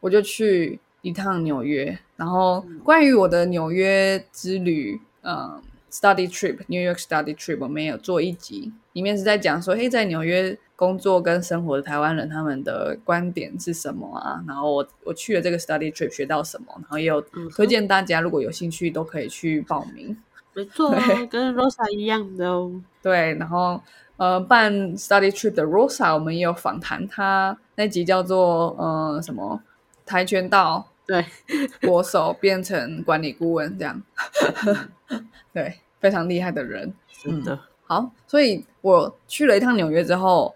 [0.00, 5.60] 我就去一趟纽约，然后关于我的纽约之旅，嗯
[5.90, 14.42] ，study trip，New York study trip，我们也有做一集，里面是在讲说，嘿，在纽约工作跟生活的台湾人他们的观点是什么啊？
[14.46, 17.20] 然后我我去了这个 study trip 学到什么，然后也有
[17.54, 20.16] 推荐大家如果有兴趣都可以去报名。
[20.52, 20.98] 没错哦，
[21.30, 22.80] 跟 Rosa 一样的哦。
[23.02, 23.80] 对，然后
[24.16, 29.60] 呃，办 study trip 的 Rosa，我们也有访谈他，那集叫做呃什么
[30.06, 31.24] 跆拳道对，
[31.82, 34.00] 国手变成管理顾问这样，
[35.52, 36.94] 对，非常厉害的人。
[37.22, 40.54] 真的，好，所以我去了一趟纽约之后，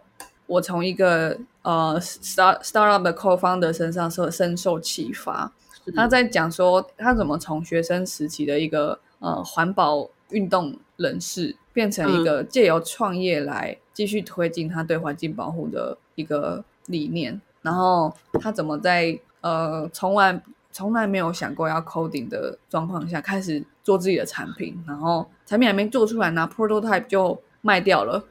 [0.48, 5.52] 我从一个呃 start startup 的 co-founder 身上受深受启发。
[5.94, 17.40] 他在讲说他怎么从学生时期的一个呃环保运动人士，变成一个借由创业来继续推进他对环境保护的一个理念。
[17.62, 28.22] 然后他怎么在呃从来从来没有想过要 coding 的状况下，开始做自己的产品，然后产品还没做出来，拿 prototype 就卖掉了。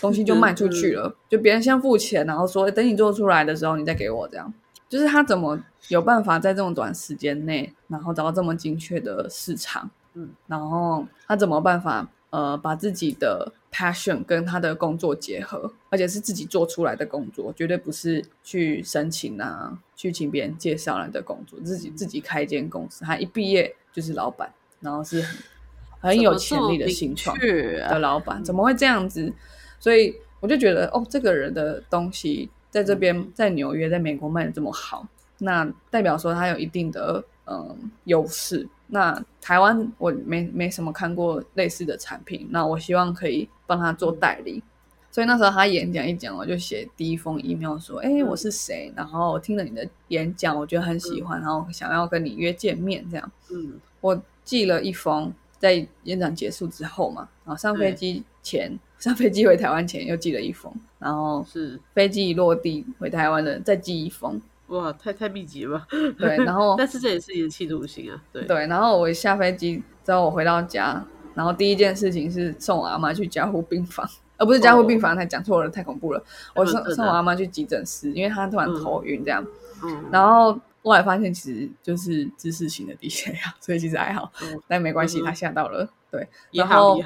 [0.00, 4.52] 东西就卖出去了，就别人先付钱，然后说等你做出来的时候，你再给我这样。
[4.88, 29.32] 就是他怎么有办法在这种短时间内，然后找到这么精确的市场，嗯，然后他怎么办法呃把自己的 passion 跟他的工作结合，而且是自己做出来的工作，绝对不是去申请啊，去请别人介绍来的工作，自己自己开一间公司，他一毕业就是老板，然后是很很有潜力的新创的老板，怎么会这样子？
[29.78, 35.06] 所以我就觉得，哦，这个人的东西在这边，在纽约，在美国卖的这么好，
[35.38, 38.68] 那代表说他有一定的嗯优势。
[38.88, 44.62] 那台湾我没没什么看过类似的产品，那我希望可以帮他做代理。
[45.10, 48.92] 所以那时候他演讲一讲，我就写第一封 email 说：“哎、我是谁？
[48.94, 61.78] 然后我听了你的演讲，我觉得很喜欢，然后想要跟你约见面。”这样，嗯，我寄了一封，在演讲结束之后嘛，然后上飞机前，上飞机回台湾前又寄了一封，然后是。
[61.94, 65.86] 飞机一落地回台湾的再寄一封，哇，太太密集了吧？
[66.18, 76.22] 对，然后 但是这也是你的企图心啊，对，对，然后我下飞机之后，我回到家，然后第一件事情是送我阿妈去加护病房，而不是加护病房，太讲错了，太恐怖了。
[76.54, 79.44] 我送嗯送我阿妈去急诊室，因为她突然头晕这样，
[79.84, 84.60] 嗯，然后后来发现其实就是姿势型的低血压，所以其实还好，嗯。
[84.66, 85.24] 但没关系，嗯。
[85.24, 86.28] 她吓到了，对。
[86.50, 86.98] 也然后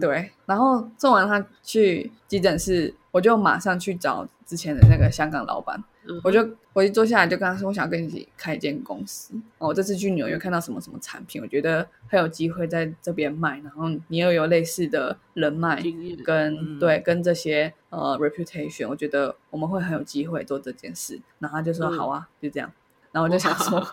[0.00, 9.34] 对，然后送完他去急诊室，我就马上去找之前的那个香港老板，嗯我就我一坐下来就跟他说，我想要跟你一起开一间公司。
[9.58, 15.82] 哦，我这次去纽约看到什么什么产品，我觉得很有机会在这边卖，然后你又有类似的人脉
[16.24, 21.20] 跟、嗯对跟这些呃 reputation，我觉得我们会很有机会做这件事。
[21.40, 22.70] 然后他就说、嗯好啊，就这样。
[23.10, 23.84] 然后我就想说，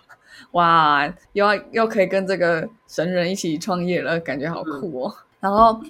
[0.52, 5.16] 哇，又要又可以跟这个神人一起创业了，感觉好酷哦。
[5.40, 5.82] 然后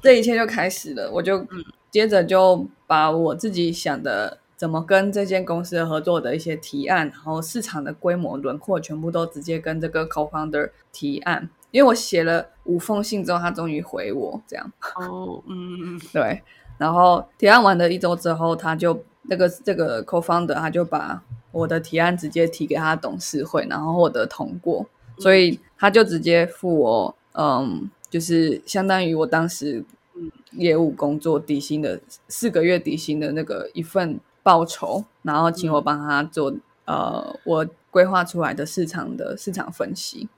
[0.00, 1.46] 这一切就开始了，我就
[1.90, 11.50] 接着就把我自己想的怎么跟这间公司合作的一些提案，然后市场的规模轮廓，全部都直接跟这个 co-founder 提案。
[11.70, 14.72] 因为我写了五封信之后，他终于回我这样。
[14.94, 16.40] 哦，嗯嗯对，
[16.78, 21.20] 然后提案完的一周之后，他就那个这个 co-founder 他就把
[21.54, 24.84] 我的提案直接提给他董事会，然后获得通过，
[25.18, 29.84] 所以他就直接付我，嗯，就是相当于我当时
[30.16, 36.52] 嗯业务工作底薪的四个月底薪的那个一份报酬，然后请我帮他做
[36.84, 40.28] 呃我规划出来的市场的市场分析。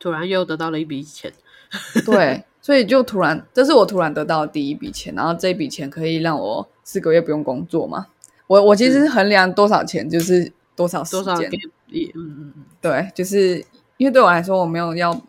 [0.00, 1.32] 突然又得到了一笔钱，
[2.04, 8.08] 对，所以就突然，这是我突然得到的第一笔钱，然后这笔钱可以让我四个月不用工作嘛。
[8.46, 11.50] 我我其实衡量多少钱就是多少时间，
[11.90, 13.64] 嗯嗯嗯，对，就是
[13.96, 15.20] 因为对我来说，我没有要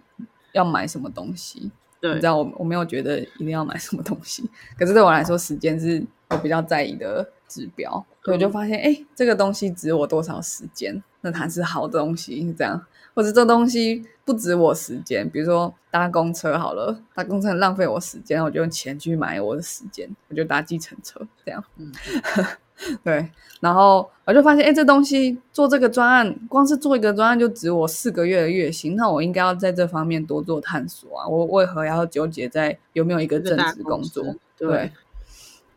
[0.53, 1.71] 要买什么东西。
[2.01, 4.47] 你知，道我我没有觉得一定要买什么东西，
[4.77, 7.89] 可是对我来说，时间是我比较在意的指标，
[8.21, 12.79] 所以我就发现，哎、这个东西值我多少时间，那它是好的东西，这样，
[13.15, 21.63] 或者这东西不值我时间，比如说搭公车好了，搭公车很浪费我时间，我就用钱去买我的时间，我就搭计程车这样。
[21.77, 21.91] 嗯，
[23.03, 23.29] 对，
[23.61, 31.27] 然后我就发现，哎，这东西做这个专案，光是做一个专案就值我四个月的月薪，那我应该要在这方面多做探索啊！
[31.27, 34.23] 我为何要纠结在有没有一个正职工作？
[34.57, 34.91] 对对，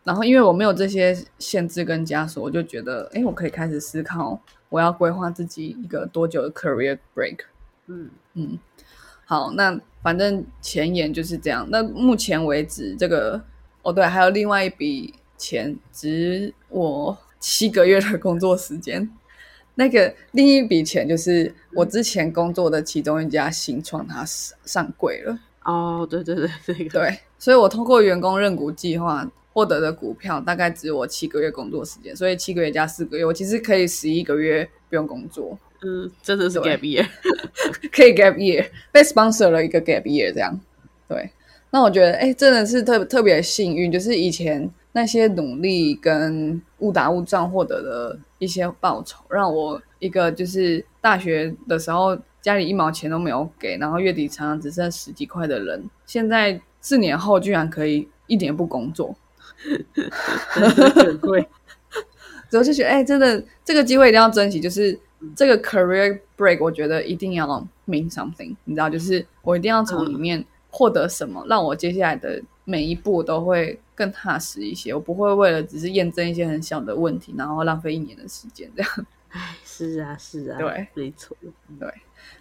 [0.03, 7.39] 然后因为我没有这些限制跟枷锁，我就觉得，哎，我可以开始思考，我要规划自己一个多久的 career break。
[7.87, 8.59] 嗯嗯，
[9.25, 11.67] 好，那反正前言就是这样。
[11.71, 13.41] 那目前为止，这个
[13.83, 19.09] 哦对，还有另外一笔钱值我七个月的工作时间。
[19.77, 25.39] 那个另一笔钱就是我之前工作的其中一家新创，它上上柜了。
[25.65, 32.17] 哦，对对对，这个对，所以我通过员工认股计划获得的股票，大概值我七个月工作时间。
[32.17, 35.57] 所以七个月加四个月，我其实可以十一个月不用工作。
[35.83, 37.07] 嗯，真的是 gap year，
[37.93, 40.59] 可以 gap year，被 sponsor 了一个 gap year 这样。
[41.07, 41.31] 对，
[41.71, 44.69] 那我觉得哎，真的是特特别幸运，就是以前
[44.99, 59.15] 那些努力跟误打误撞获得的一些报酬，让我一个就是大学的时候家里一毛钱都没有给，然后月底常常只剩十几块的人，现在四年后居然可以一点不工作，
[60.95, 61.49] 很贵。
[62.51, 64.59] 所 以我就觉得，哎、真的这个机会一定要珍惜。
[64.59, 64.99] 就是
[65.37, 67.47] 这个 career break，我觉得一定要
[67.87, 74.93] mean something，你知道，就是我一定要从里面获得什么，让我接下来的每一步都会更踏实一些。
[74.93, 79.07] 我不会为了只是验证一些很小的问题，然后浪费一年的时间这样。
[79.65, 81.35] 是啊，是啊，对，没错。
[81.81, 81.91] 对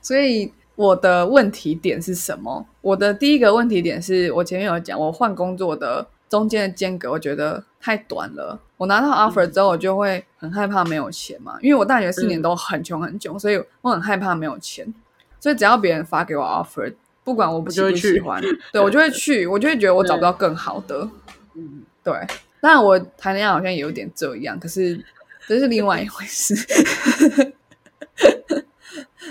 [0.01, 2.65] 所以我的问题点是什么？
[2.81, 8.59] 我的第一个问题点是我前面有讲，我换工作的中间的间隔，我觉得太短了。
[8.75, 14.93] 我拿到 offer 之后，我就会很害怕没有钱嘛，因为我大学四年都很穷很穷，所以我很害怕没有钱。
[15.39, 16.93] 所以只要别人发给我 offer，
[17.27, 20.97] 不管我不就不喜欢， 对我就会去，我就会觉得我找不到更好的。
[21.55, 22.13] 嗯，对，
[22.61, 24.97] 当然我谈恋爱好像也有点这样，可是
[25.45, 26.55] 这是另外一回事。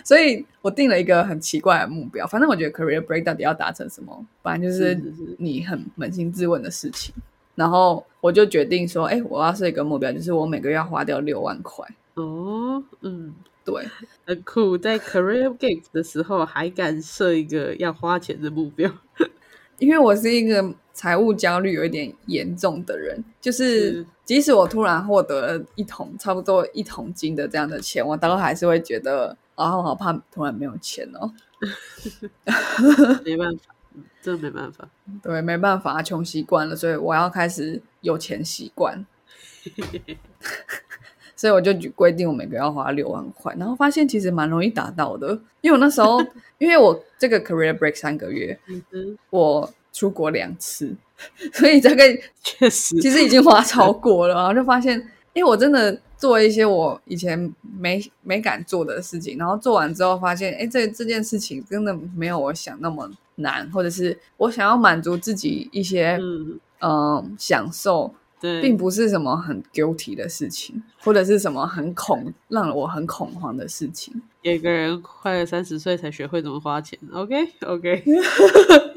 [0.05, 4.95] 所以我定了一个很奇怪的目标，反正我觉得 career break 到底要达成什么，反正就是
[5.39, 7.15] 你很扪心自问的事情。
[7.55, 11.89] 然后我就决定说，哎，我要设一个目标，就是我每个月要花掉六万块。
[12.17, 13.35] 哦，嗯，
[13.65, 13.89] 对，
[14.27, 14.77] 很酷。
[14.77, 18.91] 在 career gate 的时候还敢设一个要花钱的目标，
[19.79, 31.33] 因为我是一个财务焦虑有一点严重的人，就是是即使我突然获得了一桶差不多一桶金的这样的钱，我都还是会觉得啊，我好怕突然没有钱哦。
[33.25, 34.89] 没办法，嗯真的没办法。
[35.23, 39.07] 对，没办法，穷习惯了，所以我要开始有钱习惯。
[41.37, 45.29] 所以我就规定我每个月要花六万块，然后发现其实蛮容易达到的，
[45.61, 46.19] 因为我那时候
[46.59, 48.59] 因为我这个 career break 三个月，
[48.91, 50.95] 嗯，我出国两次，
[51.53, 54.99] 所以大概确实，其实已经花超过了，然后就发现，
[55.35, 57.39] 因为我真的做一些我以前
[57.79, 68.15] 没没敢做的事情，然后做完之后发现，哎，这这件事情真的没有我想那么难，或者是我想要满足自己一些嗯，嗯、呃享受，
[68.47, 74.23] 对，并不是什么很 guilty 的事情，或者是什么很恐让我很恐慌的事情。
[74.43, 76.97] 有个人快了三十岁才学会怎么花钱。
[77.13, 78.05] OK OK，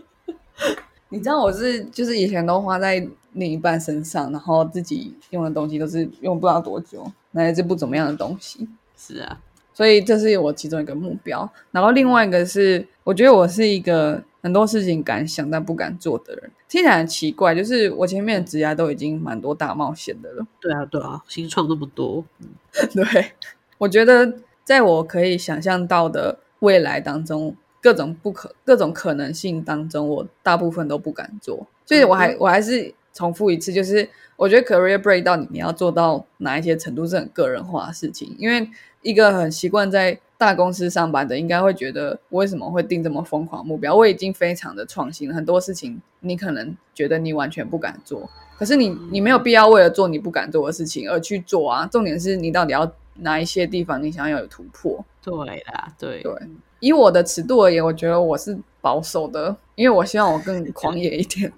[1.09, 8.69] 你知道我是就是以前都花在另一半身上，然后自己用的东西都是用不知道多久，那也是不怎么样的东西。
[8.95, 9.39] 是啊，
[9.73, 11.51] 所以这是我其中一个目标。
[11.71, 16.51] 然后另外一个是，我觉得我是一个很多事情敢想但不敢做的人。
[16.67, 20.45] 听起来很奇怪，就是我前面的职涯都已经蛮多大冒险的了。
[20.61, 22.23] 对啊，对啊，新创那么多，
[22.93, 23.31] 对，
[23.79, 24.31] 我觉得
[24.63, 31.65] 在我可以想象到的未来当中，各种不可各种可能性当中，我大部分都不敢做。
[31.87, 38.69] 所以我还我还是重复一次，就是我觉得 career break 到底你要做到哪一些程度是很个人化的事情，因为
[39.01, 43.93] 一个很习惯在大公司上班的，应该会觉得为什么会定这么疯狂目标？
[43.93, 48.27] 我已经非常的创新了，很多事情你可能觉得你完全不敢做，
[48.57, 51.85] 可是你你没有必要为了做你不敢做的事情而去做啊。
[51.87, 55.03] 重点是你到底要哪一些地方你想要有突破？
[55.21, 55.33] 对
[55.67, 56.33] 啦，对对
[56.79, 61.51] 以我的尺度而言，我觉得我是保守的，因为我希望我更狂野一点，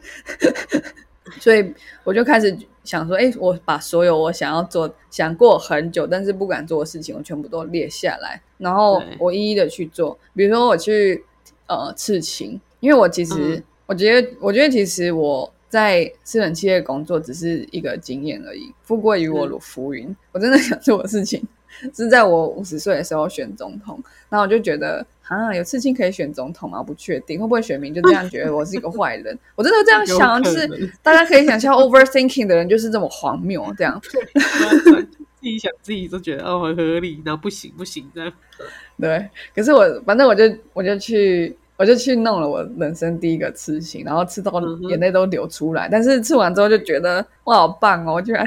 [1.40, 1.74] 所以
[2.04, 10.18] 我就开始想说，哎，我把所有我想要做、想过很久但是不敢做的事情，我全部都列下来，然后我一一的去做。
[10.36, 11.24] 比如说，我去
[11.68, 20.16] 呃刺青，因为我其实、嗯我觉得，我觉得其实我在私人企业工作只是一个经验而已，富贵于我如浮云。
[20.32, 21.46] 我真的想做的事情
[21.94, 26.84] 是在我五十岁的时候选总统，然后我就觉得啊，有刺青可以选总统吗？
[26.84, 29.38] 不确定会不会选民就这样觉得我是一个坏人。
[29.56, 33.98] 我真的这样想，就是大家可以想象，overthinking 的人就是这么荒谬，这样。
[34.04, 38.32] 自己想自己都觉得哦很合理，然后不行不行这样。
[39.00, 44.52] 对，可是我反正我就我就去我就去弄了我人生第一个刺青，然后刺到
[44.90, 48.46] 眼泪都流出来，但是刺完之后就觉得哇好棒哦，我居然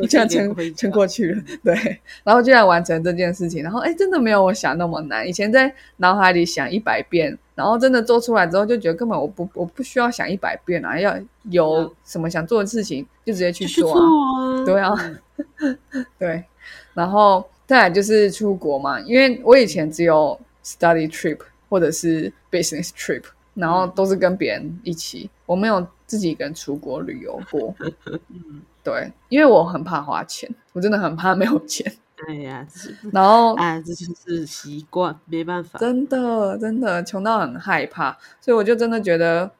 [0.00, 11.18] 我居然撑撑过去了，对，然后居然完成这件事情，然后哎真的没有我想那么难，以前在脑海里想一百遍，然后真的做出来之后就觉得根本我不我不需要想一百遍啊，要
[11.50, 14.04] 有嗯什么想做的事情就直接去做做啊，
[14.60, 15.76] 啊，对啊，
[16.18, 16.44] 对，
[16.94, 21.38] 然后再来就是出国嘛，因为我以前只有 study trip
[21.68, 23.22] 或者是 business trip，
[23.54, 27.74] 然后都是跟别人一起，我没有自己一个人出国旅游过。
[28.28, 31.92] 嗯，对，因为我很怕花钱，我真的很怕没有钱。
[32.28, 32.66] 哎呀，
[33.12, 35.78] 然后哎，这就是习惯，没办法。
[35.78, 39.50] 真的真的穷到很害怕，所以我就真的觉得，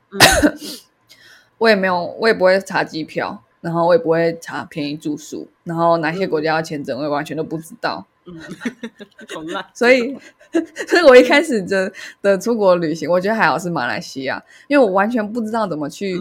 [1.57, 8.05] 我也没有，我也不会查机票，然后我也不会查便宜住宿，然后哪些国家要签证，我也完全都不知道。
[8.27, 8.39] 嗯，
[9.35, 9.65] 好烂。
[9.73, 10.15] 所以
[10.87, 11.91] 所以我一开始的
[12.21, 16.21] 的出国旅行，我觉得还好是马来西亚，因为我完全不知道怎么去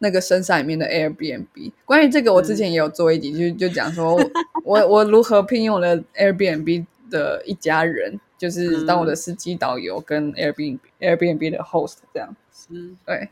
[0.00, 1.72] 那个深山里面的 Airbnb。
[1.84, 4.30] 关于这个，我之前也有做一集，就就讲说我
[4.64, 12.34] 我我如何聘用了 Airbnb 的一家人，就是当我的司机、导游跟 Airbnb Airbnb 的 host 这样。
[12.52, 13.28] 是对，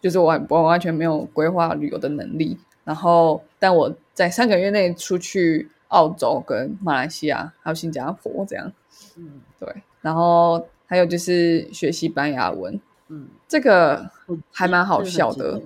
[0.00, 8.72] 就是我我完全没有规划旅游的能力，然后但我在三个月内出去澳洲、跟马来西亚还有新加坡这样。
[9.16, 14.10] 嗯对，然后还有就是学西班牙文，嗯，这个
[14.52, 15.60] 还蛮好笑的。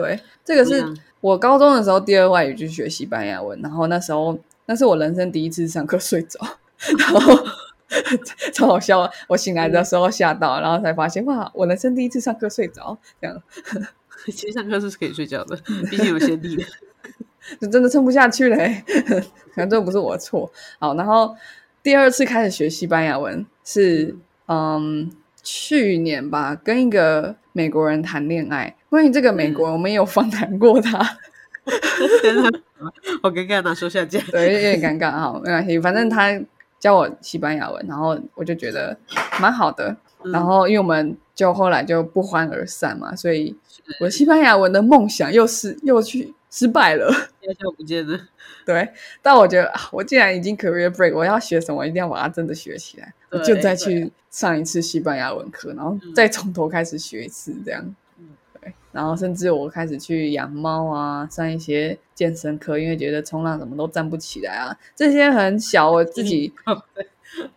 [0.00, 0.84] 对，这个是
[1.20, 6.38] 我高中的时候第二外语就是学西班牙文，然后那时候那是我人生第一次上课睡着，
[6.98, 7.46] 然后
[8.54, 9.10] 超好笑啊。
[9.26, 13.42] 我醒来的时候吓到，然后才发现哇，我人生第一次上课睡着，这样
[14.26, 15.56] 其实上课是可以睡觉的，
[15.90, 16.64] 毕竟有先例的。
[17.60, 18.84] 就真的撑不下去嘞。
[19.54, 20.50] 可能这不是我的错。
[20.78, 21.34] 好，然后
[21.82, 24.14] 第二次开始学西班牙文是
[24.46, 25.10] 嗯
[25.42, 28.76] 去年吧，跟一个美国人谈恋爱。
[28.88, 30.98] 关于这个美国，我们也有访谈过他，
[33.22, 34.20] 好尴尬，拿手下架。
[34.30, 36.40] 对，有点尴尬哈，没关系，反正他
[36.78, 38.96] 教我西班牙文，然后我就觉得
[39.40, 39.88] 蛮好的。
[39.90, 43.56] 嗯然后因为我们就后来就不欢而散嘛，所以
[44.00, 47.08] 我西班牙文的梦想又失又去失败了。
[47.40, 48.18] 家教不见了。
[48.66, 48.86] 对，
[49.22, 53.14] 但我觉得啊，我既然已经 career break，我要学什么，一定要把它真的学起来。
[53.30, 57.94] 我就再去上一次西班牙文课，然后嗯再从头开始学一次，这样
[58.92, 67.06] 然后甚至我开始去养猫啊，上一些健身课，因为觉得冲浪什么都站不起来啊，这些很小，我自己哦对。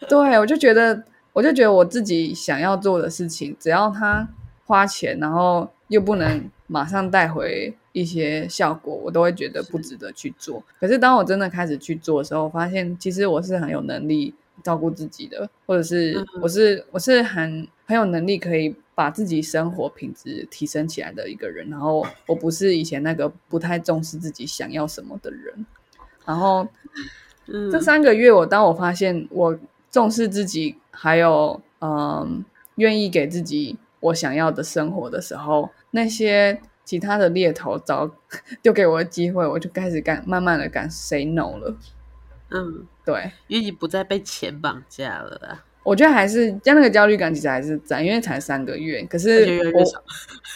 [0.10, 1.02] 对我就觉得，
[1.32, 4.28] 我就觉得我自己想要做的事情，只要他
[4.66, 10.62] 花钱，然后又不能马上带回一些效果，我都会觉得不值得去做。
[10.78, 16.26] 可是当我真的开始去做的时候，我发现其实我是很有能力照顾自己的，或者是嗯。
[16.42, 21.68] 我是我是很很有能力可以把自己生活品质提升起来的一个人。
[21.72, 25.66] 然后我不是以前那个不太重视自己想要什么的人。
[26.24, 26.68] 然后
[27.48, 29.58] 嗯，这三个月，我当我发现我
[29.90, 32.46] 重视自己，还有嗯，
[32.76, 38.08] 愿意给自己我想要的生活的时候，那些其他的猎头找
[38.62, 41.76] 丢给我的机会，我就开始敢慢慢的敢 say no 了。
[42.52, 49.84] 嗯，对，因为你不再被钱绑架了啊，我觉得还是将那个焦虑感其实还是在，因为才三个月，可是我。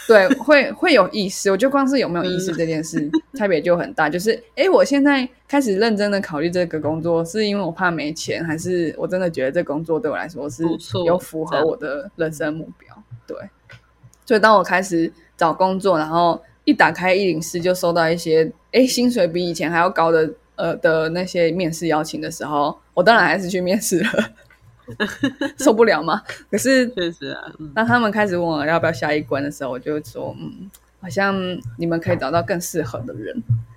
[0.07, 1.49] 对，会会有意识。
[1.49, 4.07] 我觉得光是有没有意识这件事 差别就很大。
[4.07, 10.63] 就是，诶，我现在开始认真的考虑这个工作，是因为我怕没钱，还是我真的觉得这工作对我来说是
[11.07, 12.95] 有符合我的人生目标？
[13.26, 13.36] 对。
[14.28, 24.09] 所以当我开始找工作，然后一打开一零四就收到一些，诶，薪水比以前还要高的呃的那些面试邀请的时候，我当然还是去面试了，
[25.58, 26.22] 受不了嘛。
[26.50, 30.70] 可是确实啊，嗯当他们开始问我要不要下一关的时候，我就会说，嗯，
[31.02, 31.36] 好像
[31.78, 33.36] 你们可以找到更适合的人。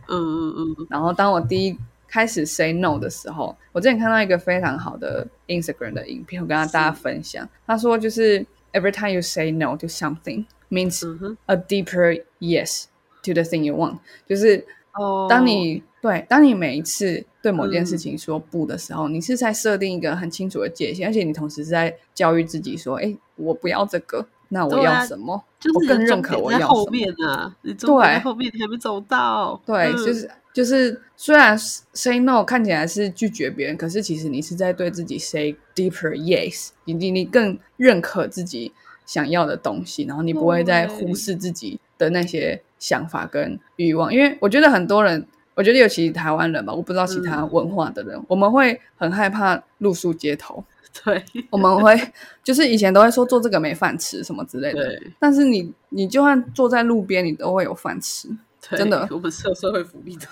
[0.09, 1.79] 嗯嗯嗯然后当我第一
[2.09, 7.47] 开始 say no 的时候，我之前看到一个非常好的 Instagram 的影片，我跟大家分享。
[7.67, 12.85] 他说就是 every time you say no to something means，a deeper yes
[13.23, 25.43] to the thing you want，就是哦，当你对，当你每一次对某件事嗯情说不的时候，你是在设定一个很清楚的界限，而且你同时是在教育自己说，哎，我不要这个，那我要什么？
[25.59, 29.61] 就是你的我更认可我要什么后面啊，你终点在对后面，你还没走到。
[29.67, 38.73] 对，嗯就是就是，虽然 say no 看起来是拒绝别人，可是其实你是在对自己 say deeper yes，你你你更认可自己
[39.05, 45.27] 想要的东西，然后你不会再忽视自己的那些想法跟欲望，因为我觉得很多人。
[45.59, 47.51] 我觉得尤其台湾人吧，我不知道其他嗯。
[47.51, 50.65] 文化的人，我们会很害怕露宿街头，
[51.03, 51.21] 对。
[51.51, 52.01] 我们会
[52.45, 55.13] 就是以前都会说做这个没饭吃什么之类的，对。
[55.19, 58.29] 但是你你就算坐在路边，你都会有饭吃，
[58.71, 59.09] 对，真的。
[59.11, 60.29] 我们是有社会福利的。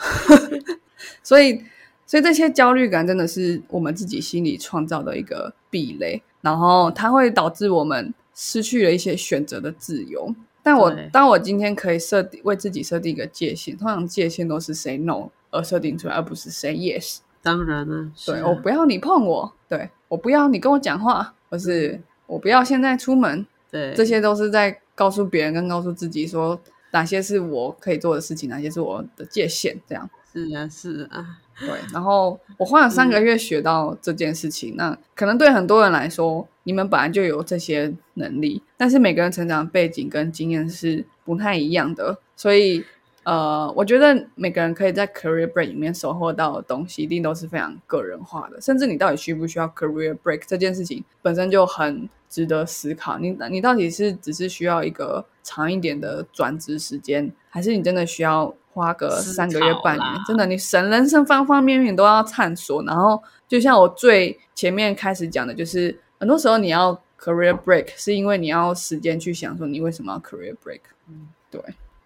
[1.24, 1.60] 所以，
[2.06, 10.32] 所以这些焦虑感真的是我们自己心里创造的一个壁垒，然后它会导致我们失去了一些选择的自由。
[10.66, 17.18] 但我对当我今天可以设定为自己设定一个界限，通常界限都是 say no 而设定出来，而不是 say yes。
[17.40, 26.60] 当然了，是对、啊我不要你碰我，对我不要你跟我讲话，或是我不要现在出门，对这些都是在告诉别人跟告诉自己说
[26.90, 30.10] 哪些是我可以做的事情，哪些是我的界限，这样。
[30.32, 42.84] 是啊是啊，对，然后我花了三个月学到这件事情，那可能对很多人来说，你们本来就有这些能力，但是每个人成长背景跟经验是不太一样的，所以
[43.24, 53.18] 呃，我觉得每个人可以在 career break 里面收获到的东西，一定都是非常个人化的，甚至你到底需不需要 career break 这件事情本身就很值得思考。
[53.18, 60.06] 你你到底是只是需要一个长一点的转职时间，还是你真的需要花个三个月、半年？
[60.26, 62.82] 真的，你神人生方方面面都要探索。
[62.84, 70.80] 然后，就像我最前面开始讲的，就是很多时候你要 career break，是因为你要时间去想说你为什么要 career break。
[71.08, 71.60] 嗯对，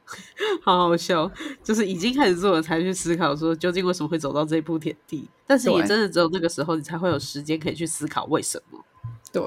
[0.63, 1.29] 好好笑，
[1.65, 5.29] 就是已经开始做了，才去思考说究竟为什么会走到这一步田地。
[5.47, 8.79] 但是也真的只有那个时候，你才会有时间可以去思考为什么。
[9.33, 9.43] 对，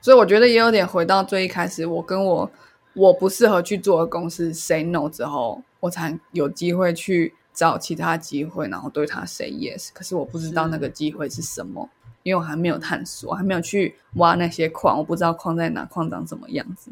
[0.00, 2.50] 所以我觉得也有点回到最一开始，我跟我
[2.94, 9.90] 我不适合去做的公司 say no 之后，我才有机会去找其他机会，然后对他 say yes。
[9.94, 11.88] 可是我不知道那个机会是什么，
[12.24, 16.90] 因为我还没有探索，还没有去挖那些矿，我不知道矿在哪，矿长什么样子。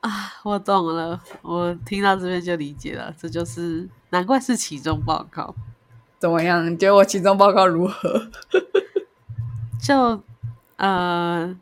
[0.00, 5.54] 啊，我懂了，我听到这边就理解了，这就是难怪是期中报告。
[6.20, 6.64] 怎么样？
[6.70, 8.30] 你觉得我期中报告如何？
[9.82, 10.22] 就
[10.76, 11.56] 呃，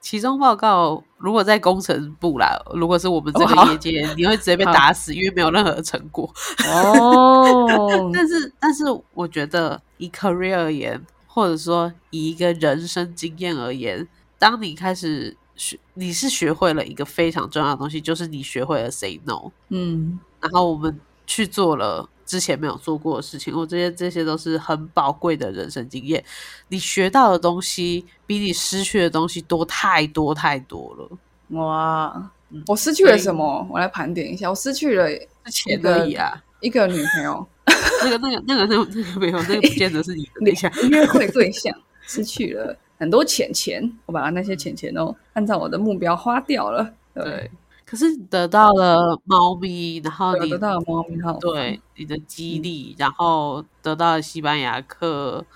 [0.00, 6.30] 期中报告如果在工程部啦，如果是我们这个业界，你会直接被打死，因为没有任何成果。
[6.68, 14.06] 哦， 但是，但是我觉得以 career 而言，或者说以一个人生经验而言，
[14.38, 19.50] 当你开始学，你是学会了一个非常重要的东西，就是你学会了 say no。
[19.70, 26.22] 嗯，然后我们去做了之前没有做过的事情，我这些这些都是很宝贵的人生经验。
[26.66, 31.08] 你学到的东西比你失去的东西多太多太多了。
[31.56, 33.64] 哇嗯，我失去了什么？
[33.70, 37.46] 我来盘点一下，我失去了是钱而已啊，一个女朋友。
[38.02, 40.30] 那个、那个、那个、那个、那个没有，那个不见得是你的。
[40.44, 41.72] 等一下，约会对象，
[42.02, 46.92] 失去了很多钱钱，我把那些钱钱都按照我的目标花掉了。
[47.14, 47.50] 对，对。
[47.94, 55.46] 可是你得到了猫咪，然后你得到了猫咪号，对你的激励，然后得到了西班牙课，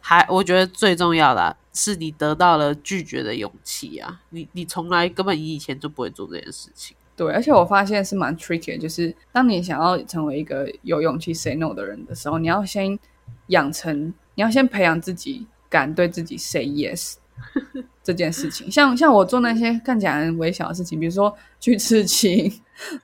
[0.00, 4.20] 还我觉得最重要的啊、是你得到了拒绝的勇气啊！
[4.30, 6.96] 你你从来根本你以前就不会做这件事情。
[7.16, 12.96] 对，而且我发现是蛮 tricky，的就是当你想要成为一个有勇气 say no 的人的时候，你要先
[13.48, 17.14] 养成，你要先培养自己敢对自己 say yes
[18.02, 18.70] 这件事情。
[18.70, 22.52] 像像我做那些看起来很微小的事情，比如说去刺青，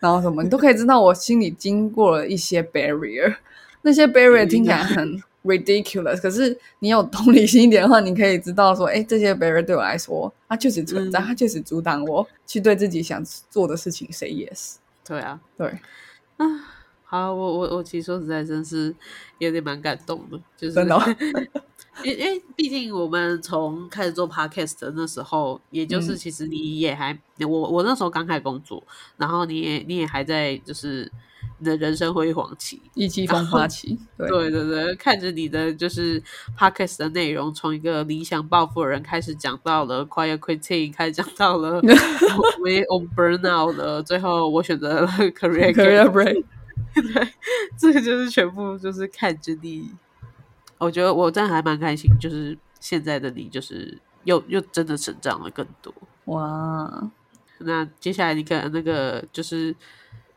[0.00, 3.36] 然后什么，你都可以知道我心里经过了一些 barrier，
[3.82, 11.22] 那些 barrier 听起来很 ridiculous，可是你有同理心一点的话，你可以知道说，哎，这些 barrier 对我来说，它确实存在，嗯。
[11.22, 14.74] 它确实阻挡我去对自己想做的事情 say yes。
[15.06, 15.78] 对啊，对，
[17.04, 18.94] 好，我我我其实说实在真是
[19.38, 21.02] 有点蛮感动的，就是真的哦
[22.04, 28.82] 因因为毕竟我们从开始做 podcast 的那时候，也就是嗯其实你也还、我我那时候刚开始工作，
[29.16, 31.10] 然后你也你也还在就是
[31.58, 34.28] 你的人生辉煌期，意气风发期，对。
[34.28, 36.22] 对对对，看着你的就是
[36.56, 41.80] podcast 的内容，从一个理想抱负的人开始讲到了 quiet quitting，开始讲到了
[42.62, 46.44] we on burnout 了，最后我选择了 career career break，
[46.94, 47.28] 对，
[47.76, 49.90] 这个就是全部就是看着你，
[50.78, 55.92] 我觉得我真的还蛮开心，就是现在的你，就是又又真的成长了更多。
[56.26, 57.10] 哇，
[57.58, 59.74] 那接下来你可能那个就是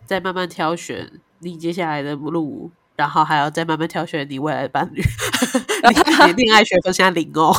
[0.05, 5.01] 再慢慢挑选你接下来的路，然后还要再慢慢挑选你未来的伴侣。
[6.27, 7.53] 你恋爱学分现在零哦，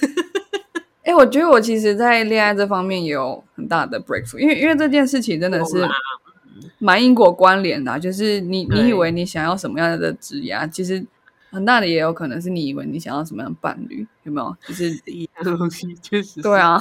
[1.04, 5.86] 哎、我觉得我其实，在恋爱这方面也有很大的 breakthrough，因为因为这件事情真的是
[6.78, 11.04] 蛮因果关联的啊、就是你你以为你想要什么样的职业，其实
[11.54, 14.56] 很大的也有可能是你以为你想要什么样的伴侣，有没有？
[14.66, 16.78] 就是 一样的东西，确实对啊，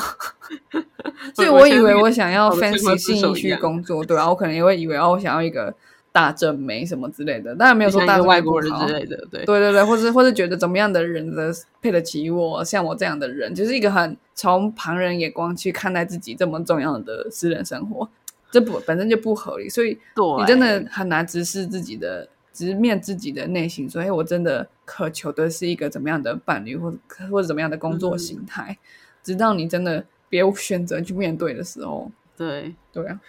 [1.34, 5.74] 所以我我以为我想要好的生活 fancy 信义区之手一样工作，对啊，我可能也会以为哦，我想要一个
[6.12, 18.10] 大正妹什么之类的，当然没有说大外国人之类的，对对对对，或是或是觉得怎么样的人的配得起我，像我这样的人，就是一个很从旁人眼光去看待自己这么重要的私人生活，
[18.52, 19.98] 这不本身就不合理，所以，
[20.40, 22.28] 你真的很难直视自己的。
[22.54, 26.98] 直面自己的内心，所以我真的渴求的是一个怎么样的伴侣，或者
[27.32, 28.78] 或者怎么样的工作形态，
[29.24, 32.76] 直到你真的别无选择去面对的时候，对。
[32.94, 33.20] 对啊，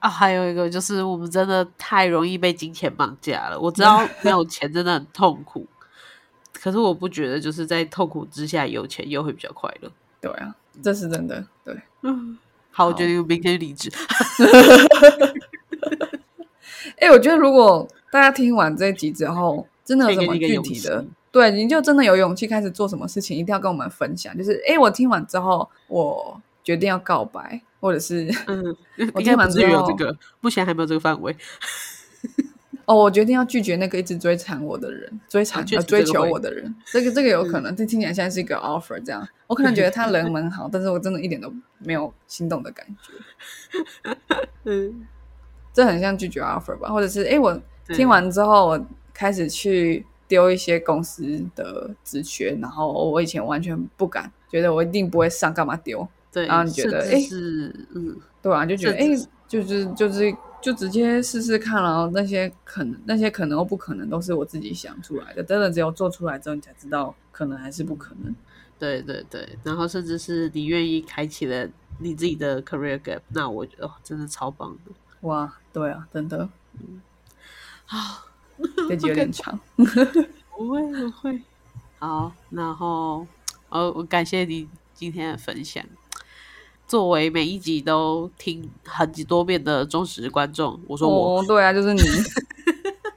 [0.00, 3.60] 啊，还有一个就是我们真的太容易被金钱绑架了。
[3.60, 5.66] 我知道没有钱真的很痛苦，
[6.54, 9.92] 可是我不觉得就是在痛苦之下有钱又会比较快乐。
[10.22, 11.78] 对啊，这是真的，对。
[12.00, 12.38] 嗯，
[12.72, 13.92] 好，我好决定明天离职。
[16.98, 24.38] 哎、我觉得如果大家听完这一集之后，真的有什么具体的气，对，你就真的有勇气开始做什么事情，一定要跟我们分享。
[24.38, 28.64] 就是，哎、我听完之后，我决定要告白，或者是嗯，
[29.14, 31.36] 我听完之后有这个，目前还没有这个范围。
[32.86, 36.72] 哦，我决定要拒绝那个一直追缠我的人，追缠、啊追求我的人。
[36.92, 39.26] 这个这个有可能，这听起来像是一个 offer 这样。
[39.48, 44.16] 我可能觉得他人蛮好，但是我真的一点都没有心动的感觉。
[44.62, 45.04] 嗯，
[45.72, 56.06] 这很像拒绝 offer 吧，或者是哎、诶我对听完之后，我开始去丢一些公司的职缺，然后我以前完全不敢，觉得我一定不会上，干嘛丢？
[56.32, 57.20] 对，然后你觉得甚至诶？
[57.22, 59.06] 是嗯，对啊，就觉得哎、
[59.46, 68.34] 就是就是就直接试试看然后那些可能那些可能或不可能都是我自己想出来的，真的只有做出来之后，你才知道可能还是不可能。
[68.76, 71.68] 对对对，然后甚至是你愿意开启了
[72.00, 74.92] 你自己的 career gap，那我觉得、哦、真的超棒的。
[75.20, 76.48] 哇，对啊，真的
[77.88, 78.24] 啊，
[78.88, 79.58] 这集有点长。
[80.56, 81.42] 不会不会。
[81.98, 83.26] 好，然后
[83.68, 85.84] 哦，我感谢你今天的分享。
[86.86, 92.02] 作为每一集都听很多遍的忠实观众，我说我，哦，对啊，就是你，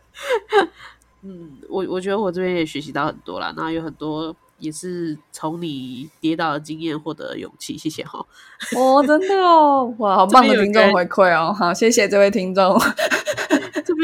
[1.24, 8.26] 嗯，我我觉得我这边也学习到很多啦，然后有很多也是从你跌倒的经验获得勇气，谢谢哈。
[8.74, 12.80] 哦，真的哦，哇，好棒的听众回馈哦，好，谢谢这位听众。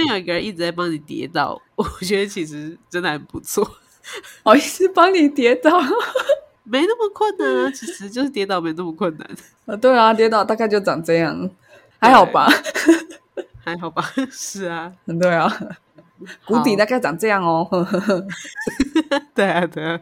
[0.02, 3.70] 有一个人一直在帮你跌倒，我觉得其实真的很不错，
[4.44, 5.72] 好意思帮你跌倒。
[6.66, 9.30] 没那么困难啊，其实就是跌倒没那么困难，
[9.68, 11.50] 啊，对啊，跌倒大概就长这样，
[12.00, 12.48] 还好吧？
[13.60, 14.02] 还好吧？
[14.32, 15.52] 是啊，对啊，
[16.46, 17.68] 谷底大概长这样哦。
[19.36, 20.00] 对啊，对啊。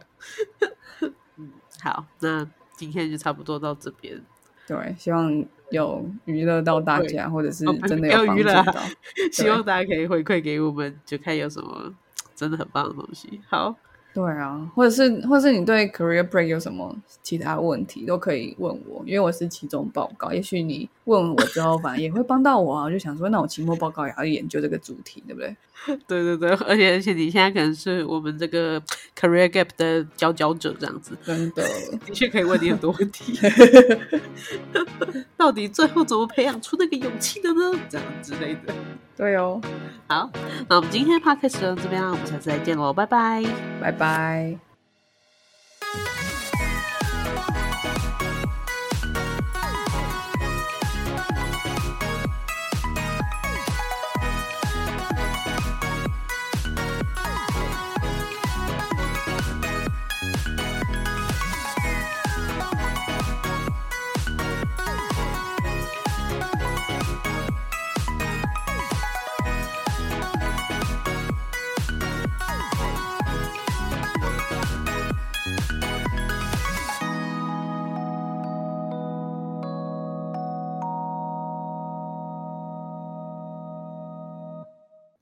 [1.36, 1.50] 嗯，
[1.82, 4.20] 好，那今天就差不多到这边。
[4.66, 8.84] 对，希望有娱乐到大家，或者是哦真的不要娱乐啊帮助到。
[9.32, 11.92] 希望大家可以回馈给我们，就看有什么
[12.36, 13.40] 真的很棒的东西。
[13.48, 13.74] 好，
[14.14, 22.84] 对啊，或者是或者是你对 career break 有什么其他问题，都可以问我，因为我是期中报告，也许你问我之后，反而也会帮到我啊。
[22.84, 25.56] 我就想说，那我期末报告也要研究这个主题，对不对？
[26.06, 28.80] 对对对，而且而且你现在可能是我们这个
[29.18, 31.62] career gap 的佼佼者，这样子，真的，
[32.06, 33.36] 的确可以问你很多问题。
[35.36, 37.78] 到底最后怎么培养出那个勇气的呢？
[37.90, 38.72] 这样之类的。
[39.16, 39.60] 对哦，
[40.06, 40.30] 好，
[40.68, 43.44] 那我们今天的 podcast 就到这边啦，我们下次再见喽，拜拜。
[43.80, 44.71] 拜拜。